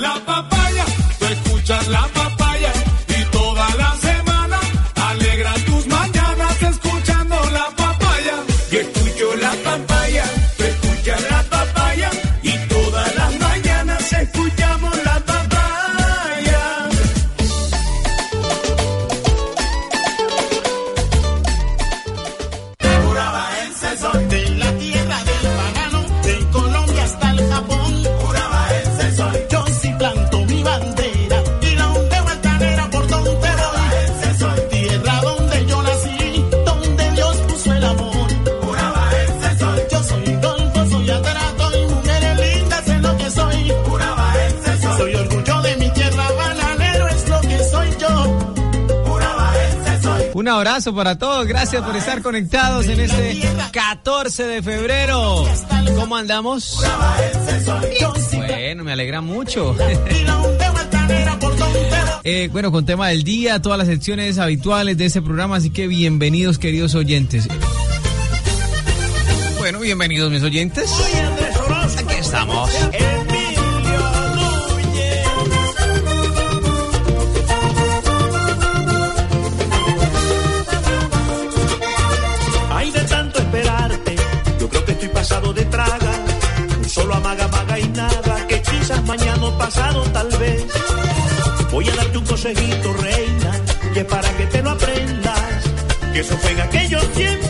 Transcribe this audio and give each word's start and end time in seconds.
La 0.00 0.14
papaya, 0.24 0.84
tú 1.18 1.24
escuchas 1.24 1.88
la 1.88 2.02
papaya 2.02 2.37
abrazo 50.58 50.92
para 50.92 51.16
todos, 51.16 51.46
gracias 51.46 51.82
por 51.84 51.96
estar 51.96 52.20
conectados 52.20 52.86
en 52.86 52.98
este 52.98 53.40
14 53.70 54.44
de 54.44 54.62
febrero. 54.62 55.44
¿Cómo 55.94 56.16
andamos? 56.16 56.80
Bueno, 58.34 58.84
me 58.84 58.92
alegra 58.92 59.20
mucho. 59.20 59.76
Eh, 62.24 62.50
bueno, 62.52 62.70
con 62.70 62.84
tema 62.84 63.08
del 63.08 63.22
día, 63.22 63.62
todas 63.62 63.78
las 63.78 63.86
secciones 63.86 64.38
habituales 64.38 64.98
de 64.98 65.06
este 65.06 65.22
programa, 65.22 65.56
así 65.56 65.70
que 65.70 65.86
bienvenidos 65.86 66.58
queridos 66.58 66.94
oyentes. 66.94 67.48
Bueno, 69.56 69.80
bienvenidos 69.80 70.30
mis 70.30 70.42
oyentes. 70.42 70.92
Aquí 71.98 72.14
estamos. 72.20 72.70
Consejito, 92.48 92.92
reina, 92.94 93.52
que 93.92 94.04
para 94.04 94.28
que 94.36 94.46
te 94.46 94.62
lo 94.62 94.70
aprendas, 94.70 95.64
que 96.12 96.20
eso 96.20 96.36
fue 96.38 96.52
en 96.52 96.60
aquellos 96.60 97.12
tiempos, 97.12 97.47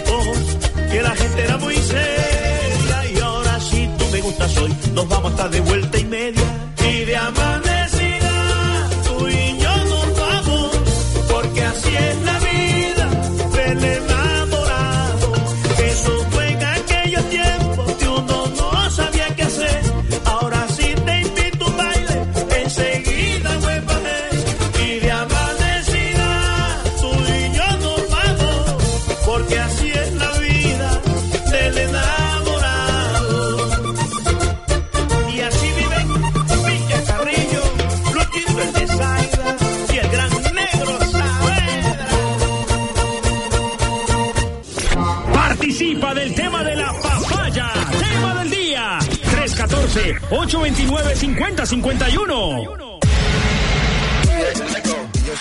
314-829-5051. 51.37 52.78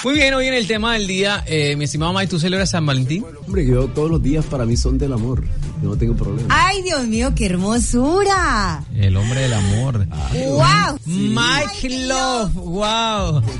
Muy 0.03 0.14
bien, 0.14 0.34
hoy 0.34 0.48
en 0.48 0.53
el 0.53 0.68
tema 0.68 0.94
del 0.94 1.08
día, 1.08 1.44
eh, 1.48 1.75
mi 1.75 1.86
estimado 1.86 2.14
Mike, 2.14 2.28
¿tú 2.28 2.40
celebras 2.40 2.70
San 2.70 2.86
Valentín? 2.86 3.25
Hombre, 3.46 3.66
yo 3.66 3.88
todos 3.88 4.12
los 4.12 4.22
días 4.22 4.46
para 4.46 4.66
mí 4.66 4.78
son 4.78 4.98
del 4.98 5.12
amor. 5.12 5.44
Yo 5.81 5.90
no 5.90 5.98
tengo 5.98 6.16
problema. 6.16 6.48
Ay, 6.50 6.81
Dios 6.84 7.08
mío, 7.08 7.34
qué 7.36 7.48
hermosura. 7.48 8.84
El 8.96 9.18
hombre 9.18 9.42
del 9.42 9.53
amor. 9.53 10.08
Wow. 10.34 11.00
Mike 11.06 12.08
Love, 12.08 12.54
wow. 12.54 13.42
Todos 13.42 13.56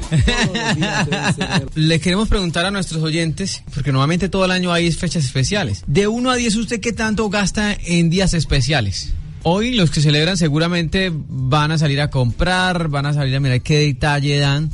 los 0.54 0.76
días 0.76 1.06
deben 1.06 1.34
ser. 1.34 1.68
Les 1.76 2.02
queremos 2.02 2.30
preguntar 2.30 2.66
a 2.66 2.72
nuestros 2.72 3.02
oyentes, 3.04 3.64
porque 3.74 3.92
normalmente 3.92 4.30
todo 4.30 4.46
el 4.46 4.52
año 4.52 4.72
hay 4.72 4.92
fechas 4.92 5.26
especiales. 5.26 5.84
De 5.88 6.08
1 6.08 6.30
a 6.30 6.36
10, 6.36 6.56
¿usted 6.56 6.80
qué 6.80 6.94
tanto 6.94 7.30
gasta 7.30 7.74
en 7.74 8.10
días 8.10 8.34
especiales? 8.34 9.14
Hoy 9.44 9.76
los 9.76 9.92
que 9.92 10.02
celebran 10.02 10.38
seguramente 10.38 11.12
van 11.14 11.72
a 11.72 11.78
salir 11.78 12.02
a 12.02 12.10
comprar, 12.10 12.90
van 12.90 13.06
a 13.06 13.14
salir 13.14 13.36
a 13.36 13.40
mirar 13.40 13.62
qué 13.62 13.80
detalle 13.80 14.40
dan. 14.40 14.70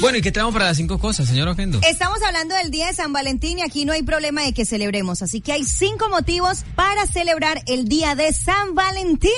Bueno, 0.00 0.18
¿y 0.18 0.22
qué 0.22 0.32
traemos 0.32 0.52
para 0.54 0.66
las 0.66 0.76
cinco 0.76 0.98
cosas, 0.98 1.28
señor 1.28 1.48
Ogendo? 1.48 1.80
Estamos 1.86 2.22
hablando 2.22 2.54
del 2.54 2.70
Día 2.70 2.86
de 2.86 2.94
San 2.94 3.12
Valentín 3.12 3.58
y 3.58 3.62
aquí 3.62 3.84
no 3.84 3.92
hay 3.92 4.02
problema 4.02 4.42
de 4.42 4.54
que 4.54 4.64
celebremos, 4.64 5.20
así 5.22 5.40
que 5.40 5.52
hay 5.52 5.64
cinco 5.64 6.08
motivos 6.08 6.64
para 6.74 7.06
celebrar 7.06 7.62
el 7.66 7.86
Día 7.86 8.14
de 8.14 8.32
San 8.32 8.74
Valentín. 8.74 9.30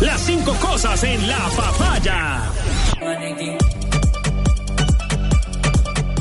Las 0.00 0.20
cinco 0.22 0.54
cosas 0.60 1.02
en 1.04 1.26
la 1.28 1.48
papaya. 1.56 2.52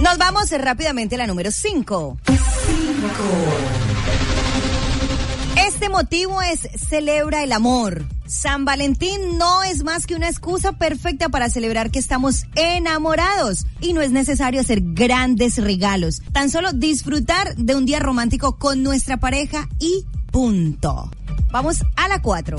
Nos 0.01 0.17
vamos 0.17 0.49
rápidamente 0.51 1.15
a 1.15 1.17
la 1.17 1.27
número 1.27 1.51
5. 1.51 2.17
Este 5.77 5.89
motivo 5.89 6.41
es 6.41 6.67
celebra 6.89 7.43
el 7.43 7.51
amor. 7.51 8.03
San 8.25 8.65
Valentín 8.65 9.37
no 9.37 9.61
es 9.61 9.83
más 9.83 10.07
que 10.07 10.15
una 10.15 10.27
excusa 10.27 10.71
perfecta 10.71 11.29
para 11.29 11.51
celebrar 11.51 11.91
que 11.91 11.99
estamos 11.99 12.45
enamorados 12.55 13.67
y 13.79 13.93
no 13.93 14.01
es 14.01 14.09
necesario 14.09 14.59
hacer 14.59 14.79
grandes 14.81 15.59
regalos, 15.59 16.23
tan 16.31 16.49
solo 16.49 16.73
disfrutar 16.73 17.55
de 17.57 17.75
un 17.75 17.85
día 17.85 17.99
romántico 17.99 18.57
con 18.57 18.81
nuestra 18.81 19.17
pareja 19.17 19.69
y 19.77 20.03
punto. 20.31 21.11
Vamos 21.51 21.83
a 21.95 22.07
la 22.07 22.23
4. 22.23 22.57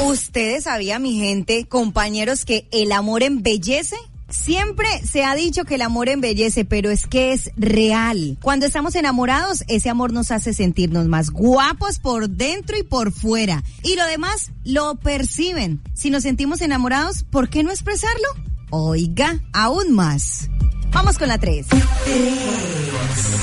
¿Ustedes 0.00 0.64
sabían, 0.64 1.00
mi 1.00 1.18
gente, 1.18 1.66
compañeros, 1.66 2.44
que 2.44 2.68
el 2.70 2.92
amor 2.92 3.22
embellece? 3.22 3.96
Siempre 4.34 4.88
se 5.10 5.24
ha 5.24 5.34
dicho 5.34 5.64
que 5.64 5.76
el 5.76 5.82
amor 5.82 6.08
embellece, 6.08 6.64
pero 6.64 6.90
es 6.90 7.06
que 7.06 7.32
es 7.32 7.50
real. 7.56 8.36
Cuando 8.42 8.66
estamos 8.66 8.94
enamorados, 8.96 9.64
ese 9.68 9.88
amor 9.88 10.12
nos 10.12 10.30
hace 10.32 10.52
sentirnos 10.52 11.06
más 11.06 11.30
guapos 11.30 11.98
por 11.98 12.28
dentro 12.28 12.76
y 12.76 12.82
por 12.82 13.12
fuera. 13.12 13.62
Y 13.82 13.94
lo 13.94 14.04
demás 14.06 14.50
lo 14.64 14.96
perciben. 14.96 15.80
Si 15.94 16.10
nos 16.10 16.24
sentimos 16.24 16.60
enamorados, 16.60 17.22
¿por 17.22 17.48
qué 17.48 17.62
no 17.62 17.70
expresarlo? 17.70 18.26
Oiga, 18.70 19.40
aún 19.52 19.92
más. 19.92 20.50
Vamos 20.94 21.18
con 21.18 21.26
la 21.26 21.38
3. 21.38 21.66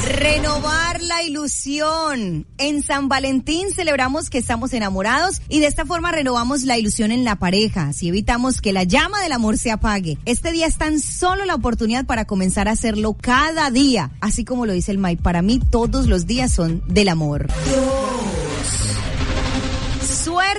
Renovar 0.06 1.02
la 1.02 1.22
ilusión. 1.22 2.48
En 2.58 2.82
San 2.82 3.10
Valentín 3.10 3.68
celebramos 3.76 4.30
que 4.30 4.38
estamos 4.38 4.72
enamorados 4.72 5.42
y 5.50 5.60
de 5.60 5.68
esta 5.68 5.86
forma 5.86 6.14
renovamos 6.14 6.64
la 6.64 6.78
ilusión 6.78 7.12
en 7.12 7.26
la 7.26 7.36
pareja, 7.36 7.90
así 7.90 8.08
evitamos 8.08 8.62
que 8.62 8.72
la 8.72 8.86
llama 8.86 9.22
del 9.22 9.34
amor 9.34 9.58
se 9.58 9.70
apague. 9.70 10.18
Este 10.24 10.54
día 10.54 10.66
es 10.66 10.78
tan 10.78 11.02
solo 11.02 11.44
la 11.44 11.56
oportunidad 11.56 12.06
para 12.06 12.24
comenzar 12.24 12.70
a 12.70 12.72
hacerlo 12.72 13.18
cada 13.20 13.70
día, 13.70 14.12
así 14.22 14.46
como 14.46 14.66
lo 14.66 14.72
dice 14.72 14.92
el 14.92 14.98
May. 14.98 15.18
Para 15.18 15.42
mí 15.42 15.60
todos 15.60 16.08
los 16.08 16.26
días 16.26 16.54
son 16.54 16.82
del 16.88 17.10
amor. 17.10 17.48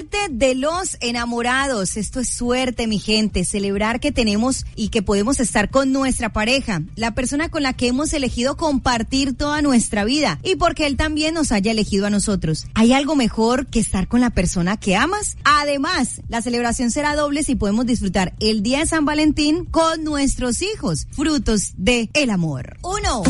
Suerte 0.02 0.18
de 0.32 0.56
los 0.56 0.96
enamorados. 1.00 1.96
Esto 1.96 2.18
es 2.18 2.28
suerte, 2.28 2.88
mi 2.88 2.98
gente. 2.98 3.44
Celebrar 3.44 4.00
que 4.00 4.10
tenemos 4.10 4.66
y 4.74 4.88
que 4.88 5.00
podemos 5.00 5.38
estar 5.38 5.70
con 5.70 5.92
nuestra 5.92 6.32
pareja, 6.32 6.82
la 6.96 7.14
persona 7.14 7.50
con 7.50 7.62
la 7.62 7.72
que 7.74 7.86
hemos 7.86 8.12
elegido 8.12 8.56
compartir 8.56 9.36
toda 9.36 9.62
nuestra 9.62 10.02
vida 10.02 10.40
y 10.42 10.56
porque 10.56 10.86
él 10.86 10.96
también 10.96 11.34
nos 11.34 11.52
haya 11.52 11.70
elegido 11.70 12.06
a 12.06 12.10
nosotros. 12.10 12.66
¿Hay 12.74 12.92
algo 12.92 13.14
mejor 13.14 13.68
que 13.68 13.78
estar 13.78 14.08
con 14.08 14.20
la 14.20 14.30
persona 14.30 14.76
que 14.76 14.96
amas? 14.96 15.36
Además, 15.44 16.20
la 16.28 16.42
celebración 16.42 16.90
será 16.90 17.14
doble 17.14 17.44
si 17.44 17.54
podemos 17.54 17.86
disfrutar 17.86 18.34
el 18.40 18.64
día 18.64 18.80
de 18.80 18.86
San 18.86 19.04
Valentín 19.04 19.66
con 19.66 20.02
nuestros 20.02 20.62
hijos, 20.62 21.06
frutos 21.12 21.74
de 21.76 22.10
el 22.14 22.30
amor. 22.30 22.76
Uno. 22.82 23.22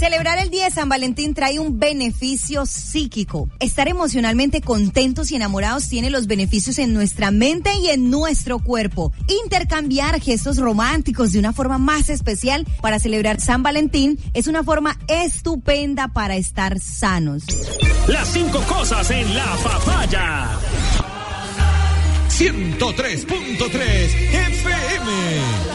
Celebrar 0.00 0.38
el 0.38 0.48
día 0.48 0.64
de 0.64 0.70
San 0.70 0.88
Valentín 0.88 1.34
trae 1.34 1.58
un 1.58 1.78
beneficio 1.78 2.64
psíquico. 2.64 3.50
Estar 3.58 3.86
emocionalmente 3.86 4.62
contentos 4.62 5.30
y 5.30 5.36
enamorados 5.36 5.90
tiene 5.90 6.08
los 6.08 6.26
beneficios 6.26 6.78
en 6.78 6.94
nuestra 6.94 7.30
mente 7.30 7.70
y 7.82 7.90
en 7.90 8.08
nuestro 8.08 8.60
cuerpo. 8.60 9.12
Intercambiar 9.44 10.18
gestos 10.18 10.56
románticos 10.56 11.32
de 11.32 11.38
una 11.38 11.52
forma 11.52 11.76
más 11.76 12.08
especial 12.08 12.66
para 12.80 12.98
celebrar 12.98 13.42
San 13.42 13.62
Valentín 13.62 14.18
es 14.32 14.46
una 14.46 14.64
forma 14.64 14.98
estupenda 15.06 16.08
para 16.08 16.36
estar 16.36 16.80
sanos. 16.80 17.42
Las 18.08 18.26
cinco 18.28 18.62
cosas 18.62 19.10
en 19.10 19.34
la 19.34 19.54
papaya. 19.62 20.48
103.3 22.30 23.68
FM. 23.68 25.69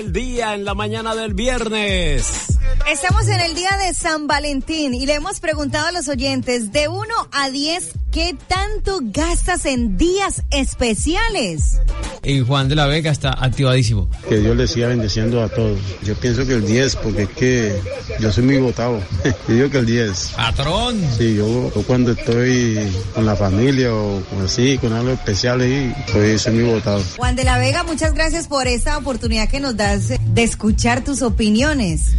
Del 0.00 0.12
día 0.14 0.54
en 0.54 0.64
la 0.64 0.74
mañana 0.74 1.14
del 1.14 1.34
viernes. 1.34 2.58
Estamos 2.88 3.28
en 3.28 3.38
el 3.38 3.54
día 3.54 3.70
de 3.76 3.92
San 3.92 4.26
Valentín 4.26 4.94
y 4.94 5.04
le 5.04 5.14
hemos 5.14 5.40
preguntado 5.40 5.88
a 5.88 5.92
los 5.92 6.08
oyentes 6.08 6.72
de 6.72 6.88
1 6.88 7.06
a 7.30 7.50
10 7.50 7.92
qué 8.10 8.34
tanto 8.48 9.00
gastas 9.02 9.66
en 9.66 9.98
días 9.98 10.42
especiales. 10.50 11.80
Y 12.22 12.40
Juan 12.40 12.68
de 12.68 12.74
la 12.74 12.86
Vega 12.86 13.10
está 13.10 13.30
activadísimo. 13.42 14.08
Que 14.28 14.38
Dios 14.38 14.56
les 14.56 14.70
siga 14.70 14.88
bendiciendo 14.88 15.42
a 15.42 15.48
todos. 15.48 15.78
Yo 16.02 16.14
pienso 16.16 16.46
que 16.46 16.54
el 16.54 16.66
10, 16.66 16.96
porque 16.96 17.22
es 17.22 17.28
que 17.30 17.80
yo 18.18 18.30
soy 18.30 18.44
muy 18.44 18.58
votado. 18.58 19.00
yo 19.48 19.54
digo 19.54 19.70
que 19.70 19.78
el 19.78 19.86
10. 19.86 20.32
Patrón. 20.36 21.00
Sí, 21.16 21.36
yo, 21.36 21.72
yo 21.74 21.82
cuando 21.86 22.12
estoy 22.12 22.78
con 23.14 23.24
la 23.24 23.36
familia 23.36 23.94
o 23.94 24.22
con 24.28 24.44
así, 24.44 24.76
con 24.78 24.92
algo 24.92 25.12
especial 25.12 25.62
ahí, 25.62 25.94
pues 26.12 26.42
soy 26.42 26.54
muy 26.54 26.64
votado. 26.64 27.02
Juan 27.16 27.36
de 27.36 27.44
la 27.44 27.58
Vega, 27.58 27.84
muchas 27.84 28.12
gracias 28.12 28.46
por 28.48 28.68
esta 28.68 28.98
oportunidad 28.98 29.48
que 29.48 29.60
nos 29.60 29.76
das 29.76 30.08
de 30.08 30.42
escuchar 30.42 31.02
tus 31.02 31.22
opiniones. 31.22 32.12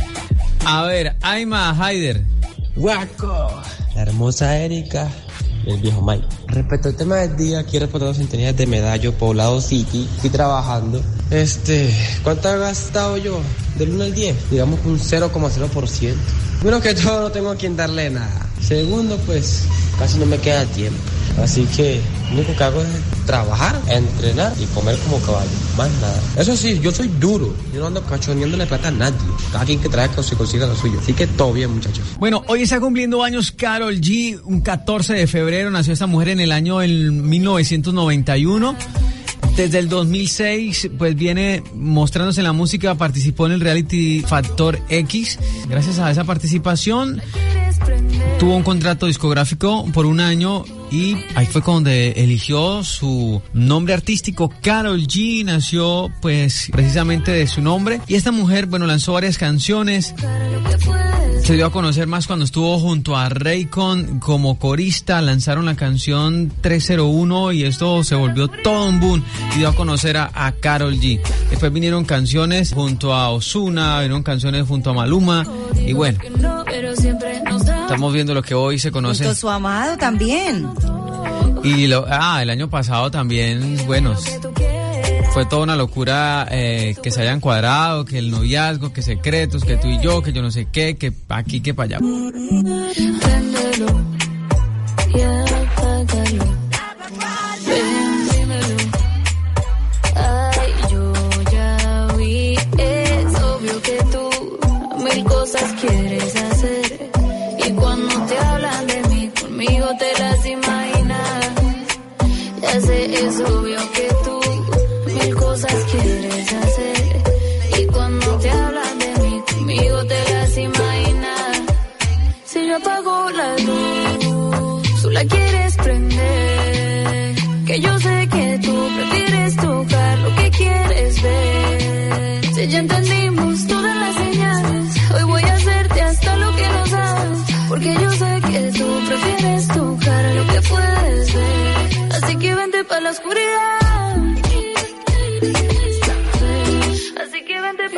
A 0.66 0.84
ver, 0.84 1.16
Aima 1.22 1.76
Haider. 1.80 2.24
Guaco. 2.76 3.62
La 3.96 4.04
hermosa 4.04 4.58
Erika 4.58 5.12
el 5.66 5.78
viejo 5.80 6.02
Mike. 6.02 6.26
Respecto 6.48 6.90
al 6.90 6.96
tema 6.96 7.18
del 7.18 7.36
día, 7.36 7.66
reportar 7.72 8.10
las 8.10 8.18
sintonías 8.18 8.56
de 8.56 8.68
Medallo, 8.68 9.14
Poblado 9.14 9.62
City. 9.62 10.08
Fui 10.20 10.30
trabajando. 10.30 11.02
Este, 11.30 11.94
¿cuánto 12.24 12.54
he 12.54 12.58
gastado 12.58 13.18
yo? 13.18 13.40
Del 13.78 13.92
1 13.92 14.04
al 14.04 14.14
10, 14.14 14.52
digamos 14.52 14.80
un 14.86 15.00
0,0%. 15.00 16.14
Primero 16.60 16.82
que 16.82 16.94
todo, 16.94 17.22
no 17.22 17.32
tengo 17.32 17.50
a 17.50 17.56
quien 17.56 17.76
darle 17.76 18.10
nada. 18.10 18.48
Segundo, 18.62 19.18
pues 19.26 19.64
casi 19.98 20.18
no 20.20 20.26
me 20.26 20.38
queda 20.38 20.66
tiempo. 20.66 21.00
Así 21.42 21.66
que 21.76 22.02
lo 22.32 22.38
único 22.38 22.56
que 22.56 22.64
hago 22.64 22.82
es 22.82 22.88
trabajar, 23.26 23.80
entrenar 23.88 24.54
y 24.60 24.66
comer 24.68 24.98
como 25.00 25.20
caballo. 25.20 25.50
Más 25.78 25.90
nada. 26.02 26.22
Eso 26.38 26.56
sí, 26.56 26.80
yo 26.82 26.92
soy 26.92 27.10
duro. 27.20 27.54
Yo 27.74 27.82
no 27.82 27.88
ando 27.88 28.04
cachoneándole 28.04 28.66
plata 28.66 28.88
a 28.88 28.92
nadie. 28.92 29.18
Cada 29.52 29.66
quien 29.66 29.80
que 29.80 29.90
traiga 29.90 30.16
que 30.16 30.24
se 30.24 30.36
consiga 30.36 30.66
lo 30.66 30.76
suyo. 30.76 31.00
Así 31.02 31.14
que 31.14 31.28
todo 31.28 31.52
bien, 31.52 31.74
muchachos. 31.74 32.06
Bueno, 32.20 32.44
hoy 32.48 32.62
está 32.62 32.80
cumpliendo 32.80 33.24
años 33.24 33.52
Carol 33.52 34.00
G. 34.00 34.40
Un 34.46 34.62
14 34.62 35.14
de 35.14 35.28
febrero 35.28 35.72
nació 35.72 35.92
esta 35.92 36.08
mujer 36.08 36.30
en 36.30 36.40
el 36.40 36.52
año 36.52 36.82
en 36.82 37.28
1991. 37.28 38.76
Desde 39.58 39.80
el 39.80 39.90
2006, 39.90 40.92
pues 40.98 41.16
viene 41.16 41.62
mostrándose 41.76 42.40
en 42.40 42.46
la 42.46 42.54
música, 42.54 42.96
participó 42.96 43.48
en 43.48 43.52
el 43.52 43.60
reality 43.60 44.22
Factor 44.22 44.80
X. 44.88 45.38
Gracias 45.68 46.00
a 46.00 46.10
esa 46.10 46.24
participación, 46.24 47.22
tuvo 48.40 48.56
un 48.56 48.64
contrato 48.64 49.08
discográfico 49.08 49.86
por 49.94 50.06
un 50.06 50.22
año 50.22 50.64
y 50.92 51.16
ahí 51.36 51.46
fue 51.46 51.62
donde 51.62 52.12
eligió 52.12 52.84
su 52.84 53.42
nombre 53.54 53.94
artístico. 53.94 54.52
Carol 54.62 55.08
G 55.08 55.44
nació 55.46 56.12
pues 56.22 56.70
precisamente 56.72 57.32
de 57.32 57.48
su 57.48 57.62
nombre 57.62 58.02
y 58.08 58.16
esta 58.16 58.32
mujer, 58.32 58.66
bueno, 58.66 58.86
lanzó 58.86 59.14
varias 59.14 59.38
canciones. 59.38 60.14
Se 61.44 61.56
dio 61.56 61.66
a 61.66 61.72
conocer 61.72 62.06
más 62.06 62.28
cuando 62.28 62.46
estuvo 62.46 62.78
junto 62.78 63.18
a 63.18 63.28
Raycon 63.28 64.20
como 64.20 64.60
corista, 64.60 65.22
lanzaron 65.22 65.66
la 65.66 65.76
canción 65.76 66.52
301 66.62 67.54
y 67.54 67.64
esto 67.64 68.04
se 68.04 68.14
volvió 68.14 68.48
todo 68.48 68.88
un 68.88 69.00
boom 69.00 69.24
y 69.56 69.60
dio 69.60 69.70
a 69.70 69.76
conocer 69.76 70.18
a, 70.18 70.30
a 70.34 70.52
Carol 70.52 71.00
G. 71.00 71.20
Después 71.50 71.74
vinieron 71.74 72.06
canciones 72.06 72.74
junto 72.74 73.14
a 73.14 73.30
Osuna, 73.30 74.00
vinieron 74.00 74.22
canciones 74.22 74.68
junto 74.68 74.92
a 74.92 74.94
Maluma 74.94 75.46
y 75.78 75.94
bueno, 75.94 76.20
estamos 77.84 78.14
viendo 78.14 78.34
lo 78.34 78.42
que 78.42 78.54
hoy 78.54 78.80
se 78.80 78.92
conoce. 78.92 79.24
Junto 79.24 79.32
a 79.32 79.36
su 79.36 79.50
amado 79.50 79.98
también. 79.98 80.70
Y 81.64 81.88
lo, 81.88 82.06
ah, 82.10 82.42
el 82.42 82.50
año 82.50 82.70
pasado 82.70 83.12
también, 83.12 83.78
bueno, 83.86 84.16
fue 85.34 85.46
toda 85.46 85.64
una 85.64 85.76
locura 85.76 86.48
eh, 86.52 86.96
que 87.02 87.12
se 87.12 87.22
hayan 87.22 87.40
cuadrado, 87.40 88.04
que 88.06 88.18
el 88.18 88.32
noviazgo, 88.32 88.92
que 88.92 89.02
secretos, 89.02 89.64
que 89.64 89.78
tú 89.78 89.88
y 89.88 90.00
yo, 90.00 90.22
que 90.22 90.34
yo 90.34 90.42
no 90.42 90.52
sé 90.52 90.68
qué, 90.72 90.98
que 90.98 91.14
aquí, 91.30 91.62
que 91.62 91.74
para 91.74 91.98
allá. 91.98 92.00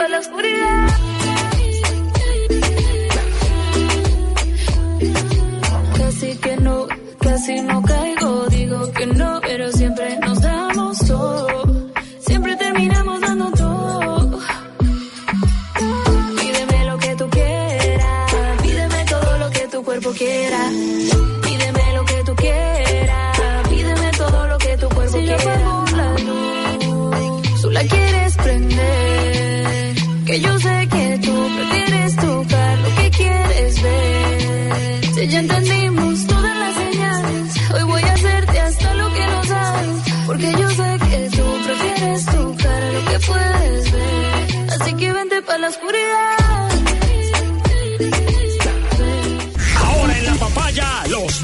La 0.08 0.20
oscuridad. 0.20 0.88
Casi 5.98 6.38
que 6.38 6.58
no, 6.58 6.88
casi 7.20 7.62
no 7.62 7.82
caigo. 7.82 8.48
Digo 8.48 8.92
que 8.92 9.06
no, 9.08 9.42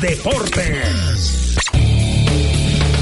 deportes. 0.10 1.56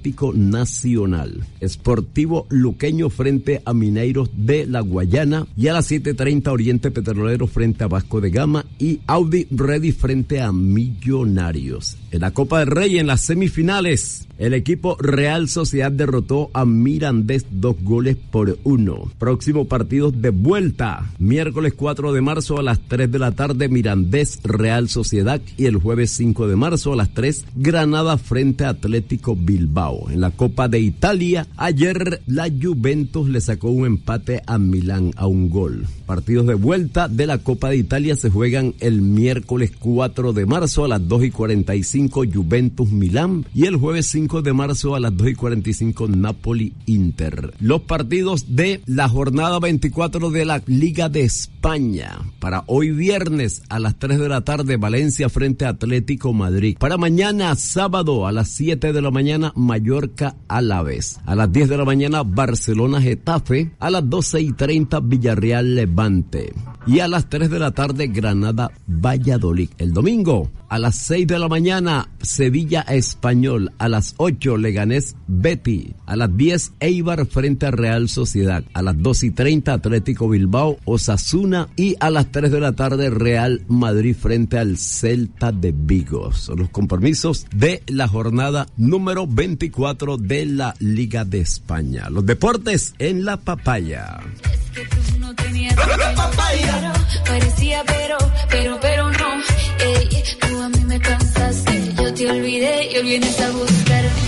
Atlético 0.00 0.32
Nacional. 0.32 1.44
Esportivo 1.60 2.46
Luqueño 2.48 3.10
frente 3.10 3.60
a 3.66 3.74
Mineiros 3.74 4.30
de 4.34 4.64
la 4.64 4.80
Guayana. 4.80 5.46
Y 5.58 5.68
a 5.68 5.74
las 5.74 5.90
7.30, 5.90 6.48
Oriente 6.48 6.90
Petrolero 6.90 7.46
frente 7.46 7.84
a 7.84 7.88
Vasco 7.88 8.22
de 8.22 8.30
Gama. 8.30 8.64
Y 8.78 9.00
Audi 9.06 9.46
Ready 9.50 9.92
frente 9.92 10.40
a 10.40 10.52
Millonarios. 10.52 11.98
En 12.12 12.22
la 12.22 12.30
Copa 12.30 12.60
del 12.60 12.68
Rey, 12.68 12.98
en 12.98 13.06
las 13.06 13.20
semifinales, 13.20 14.26
el 14.38 14.54
equipo 14.54 14.96
Real 14.98 15.50
Sociedad 15.50 15.92
derrotó 15.92 16.50
a 16.54 16.64
Mirandés 16.64 17.44
dos 17.50 17.76
goles 17.82 18.16
por 18.16 18.58
uno. 18.64 19.12
Próximo 19.18 19.66
partido 19.66 20.10
de 20.10 20.30
vuelta. 20.30 21.10
Miércoles 21.18 21.74
4 21.76 22.14
de 22.14 22.22
marzo 22.22 22.58
a 22.58 22.62
las 22.62 22.80
3 22.88 23.12
de 23.12 23.18
la 23.18 23.32
tarde, 23.32 23.68
Mirandés 23.68 24.40
Real 24.42 24.88
Sociedad. 24.88 25.42
Y 25.58 25.66
el 25.66 25.76
jueves 25.76 26.12
5 26.12 26.48
de 26.48 26.56
marzo 26.56 26.94
a 26.94 26.96
las 26.96 27.12
3, 27.12 27.44
Granada 27.54 28.16
frente 28.16 28.64
a 28.64 28.70
Atlético 28.70 29.36
Bilbao. 29.36 29.89
En 30.10 30.20
la 30.20 30.30
Copa 30.30 30.68
de 30.68 30.80
Italia, 30.80 31.46
ayer 31.56 32.22
la 32.26 32.48
Juventus 32.50 33.28
le 33.28 33.40
sacó 33.40 33.70
un 33.70 33.86
empate 33.86 34.42
a 34.46 34.58
Milán 34.58 35.12
a 35.16 35.26
un 35.26 35.50
gol. 35.50 35.86
Partidos 36.06 36.46
de 36.46 36.54
vuelta 36.54 37.08
de 37.08 37.26
la 37.26 37.38
Copa 37.38 37.70
de 37.70 37.76
Italia 37.76 38.16
se 38.16 38.30
juegan 38.30 38.74
el 38.80 39.00
miércoles 39.00 39.72
4 39.78 40.32
de 40.32 40.46
marzo 40.46 40.84
a 40.84 40.88
las 40.88 41.06
2 41.06 41.24
y 41.24 41.30
45 41.30 42.24
Juventus 42.32 42.90
Milán 42.90 43.46
y 43.54 43.66
el 43.66 43.76
jueves 43.76 44.06
5 44.06 44.42
de 44.42 44.52
marzo 44.52 44.94
a 44.94 45.00
las 45.00 45.16
2 45.16 45.28
y 45.30 45.34
45 45.34 46.08
Napoli 46.08 46.72
Inter. 46.86 47.54
Los 47.60 47.82
partidos 47.82 48.56
de 48.56 48.80
la 48.86 49.08
jornada 49.08 49.58
24 49.60 50.30
de 50.30 50.44
la 50.44 50.62
Liga 50.66 51.08
de 51.08 51.22
España. 51.22 52.18
Para 52.38 52.64
hoy 52.66 52.90
viernes 52.90 53.62
a 53.68 53.78
las 53.78 53.98
3 53.98 54.18
de 54.18 54.28
la 54.28 54.40
tarde 54.42 54.76
Valencia 54.76 55.28
frente 55.28 55.64
a 55.64 55.70
Atlético 55.70 56.32
Madrid. 56.32 56.76
Para 56.78 56.96
mañana 56.96 57.54
sábado 57.54 58.26
a 58.26 58.32
las 58.32 58.48
7 58.50 58.92
de 58.92 59.02
la 59.02 59.10
mañana 59.10 59.52
Mallorca 59.54 59.79
Alavés. 60.48 61.20
A 61.26 61.34
las 61.34 61.50
10 61.52 61.68
de 61.68 61.76
la 61.76 61.84
mañana, 61.84 62.22
Barcelona 62.22 63.00
Getafe. 63.00 63.72
A 63.78 63.90
las 63.90 64.08
12 64.08 64.40
y 64.40 64.52
30, 64.52 65.00
Villarreal 65.00 65.74
Levante. 65.74 66.52
Y 66.86 67.00
a 67.00 67.08
las 67.08 67.28
3 67.28 67.50
de 67.50 67.58
la 67.58 67.72
tarde, 67.72 68.08
Granada 68.08 68.70
Valladolid. 68.86 69.68
El 69.78 69.92
domingo, 69.92 70.50
a 70.68 70.78
las 70.78 70.96
6 70.96 71.26
de 71.26 71.38
la 71.38 71.48
mañana, 71.48 72.08
Sevilla 72.22 72.80
Español. 72.82 73.72
A 73.78 73.88
las 73.88 74.14
8, 74.16 74.56
Leganés 74.56 75.14
Betty. 75.26 75.94
A 76.06 76.16
las 76.16 76.34
10, 76.36 76.72
Eibar 76.80 77.26
frente 77.26 77.66
a 77.66 77.70
Real 77.70 78.08
Sociedad. 78.08 78.64
A 78.72 78.82
las 78.82 79.00
2 79.00 79.24
y 79.24 79.30
30, 79.30 79.74
Atlético 79.74 80.28
Bilbao, 80.28 80.78
Osasuna. 80.84 81.68
Y 81.76 81.96
a 82.00 82.10
las 82.10 82.32
3 82.32 82.50
de 82.50 82.60
la 82.60 82.72
tarde, 82.72 83.10
Real 83.10 83.62
Madrid 83.68 84.16
frente 84.16 84.58
al 84.58 84.78
Celta 84.78 85.52
de 85.52 85.72
Vigo. 85.72 86.32
Son 86.32 86.60
los 86.60 86.70
compromisos 86.70 87.46
de 87.54 87.82
la 87.88 88.08
jornada 88.08 88.66
número 88.76 89.26
24 89.26 90.16
de 90.16 90.46
la 90.46 90.74
Liga 90.78 91.24
de 91.24 91.40
España. 91.40 92.08
Los 92.10 92.24
deportes 92.24 92.94
en 92.98 93.24
la 93.24 93.36
papaya. 93.36 94.20
Papaya. 96.16 96.92
Parecía 97.26 97.84
pero, 97.86 98.18
pero, 98.48 98.78
pero 98.80 99.10
no. 99.10 99.30
Ey, 99.78 100.22
tú 100.40 100.62
a 100.62 100.68
mí 100.68 100.84
me 100.86 101.00
cansaste. 101.00 101.94
Yo 101.94 102.14
te 102.14 102.30
olvidé 102.30 102.90
y 102.92 102.96
hoy 102.96 103.02
vienes 103.04 103.40
a 103.40 103.50
buscarme. 103.50 104.20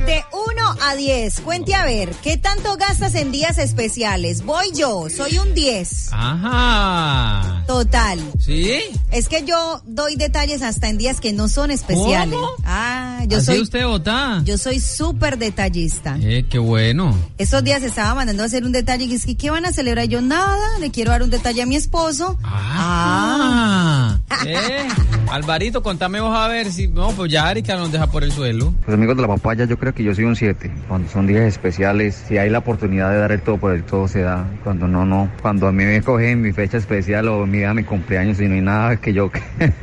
1 0.54 0.76
a 0.82 0.96
10, 0.96 1.42
cuente 1.42 1.76
a 1.76 1.86
ver, 1.86 2.10
¿qué 2.24 2.38
tanto 2.38 2.76
gastas 2.78 3.16
en 3.16 3.32
días 3.32 3.58
especiales? 3.58 4.44
Voy 4.44 4.66
yo, 4.76 5.08
soy 5.10 5.38
un 5.38 5.54
10. 5.54 6.10
Ajá. 6.12 7.64
Total. 7.68 8.20
¿Sí? 8.40 8.80
Es 9.12 9.30
que 9.30 9.44
yo 9.46 9.82
doy 9.86 10.16
detalles 10.16 10.62
hasta 10.62 10.90
en 10.90 10.98
días 10.98 11.22
que 11.22 11.32
no 11.34 11.48
son 11.48 11.72
especiales. 11.72 12.36
¿Cómo? 12.36 12.50
Ah, 12.66 13.24
yo 13.28 13.38
Así 13.38 13.46
soy 13.48 13.60
usted 13.62 13.86
vota. 13.86 14.42
yo 14.44 14.58
soy 14.58 14.80
súper 14.80 15.38
detallista. 15.38 16.18
Eh, 16.22 16.46
qué 16.50 16.60
bueno. 16.60 17.16
Estos 17.38 17.64
días 17.64 17.84
estaba 17.84 18.14
mandando 18.16 18.44
a 18.44 18.46
hacer 18.48 18.64
un 18.66 18.72
detalle 18.72 19.06
y 19.06 19.14
es 19.14 19.26
que 19.26 19.36
¿qué 19.36 19.50
van 19.52 19.66
a 19.66 19.72
celebrar? 19.72 20.06
Yo 20.08 20.22
nada, 20.22 20.80
le 20.80 20.92
quiero 20.92 21.12
dar 21.12 21.24
un 21.24 21.30
detalle 21.30 21.62
a 21.62 21.66
mi 21.66 21.76
esposo. 21.76 22.38
Ah. 22.44 24.18
Eh, 24.46 24.88
Alvarito, 25.30 25.82
contame 25.84 26.20
vos 26.20 26.36
a 26.36 26.48
ver 26.48 26.72
si. 26.72 26.88
No, 26.88 27.12
pues 27.12 27.32
ya 27.32 27.50
Erika 27.52 27.76
nos 27.76 27.92
deja 27.92 28.08
por 28.08 28.24
el 28.24 28.32
suelo. 28.32 28.74
Pues 28.86 28.96
amigos 28.96 29.16
de 29.16 29.22
la 29.22 29.28
papaya, 29.28 29.66
yo 29.66 29.78
creo 29.78 29.94
que 29.94 30.04
yo 30.04 30.14
soy 30.16 30.26
un 30.26 30.36
7. 30.42 30.72
Cuando 30.88 31.08
son 31.08 31.28
días 31.28 31.44
especiales, 31.44 32.20
si 32.28 32.40
hay 32.40 32.50
la 32.50 32.58
oportunidad 32.58 33.12
de 33.12 33.18
dar 33.20 33.32
el 33.32 33.44
todo 33.44 33.60
por 33.60 33.76
el 33.76 33.84
todo, 33.84 34.08
se 34.08 34.22
da. 34.22 34.50
Cuando 34.64 34.88
no, 34.88 35.06
no. 35.06 35.32
Cuando 35.40 35.68
a 35.68 35.72
mí 35.72 35.84
me 35.84 36.02
cogen 36.02 36.42
mi 36.42 36.52
fecha 36.52 36.78
especial 36.78 37.28
o 37.28 37.46
mi 37.46 37.60
día, 37.60 37.76
mi 37.76 37.84
cumpleaños 37.84 38.42
y 38.42 38.48
no 38.48 38.56
hay 38.56 38.62
nada 38.62 38.96
que 38.98 39.14
yo 39.14 39.30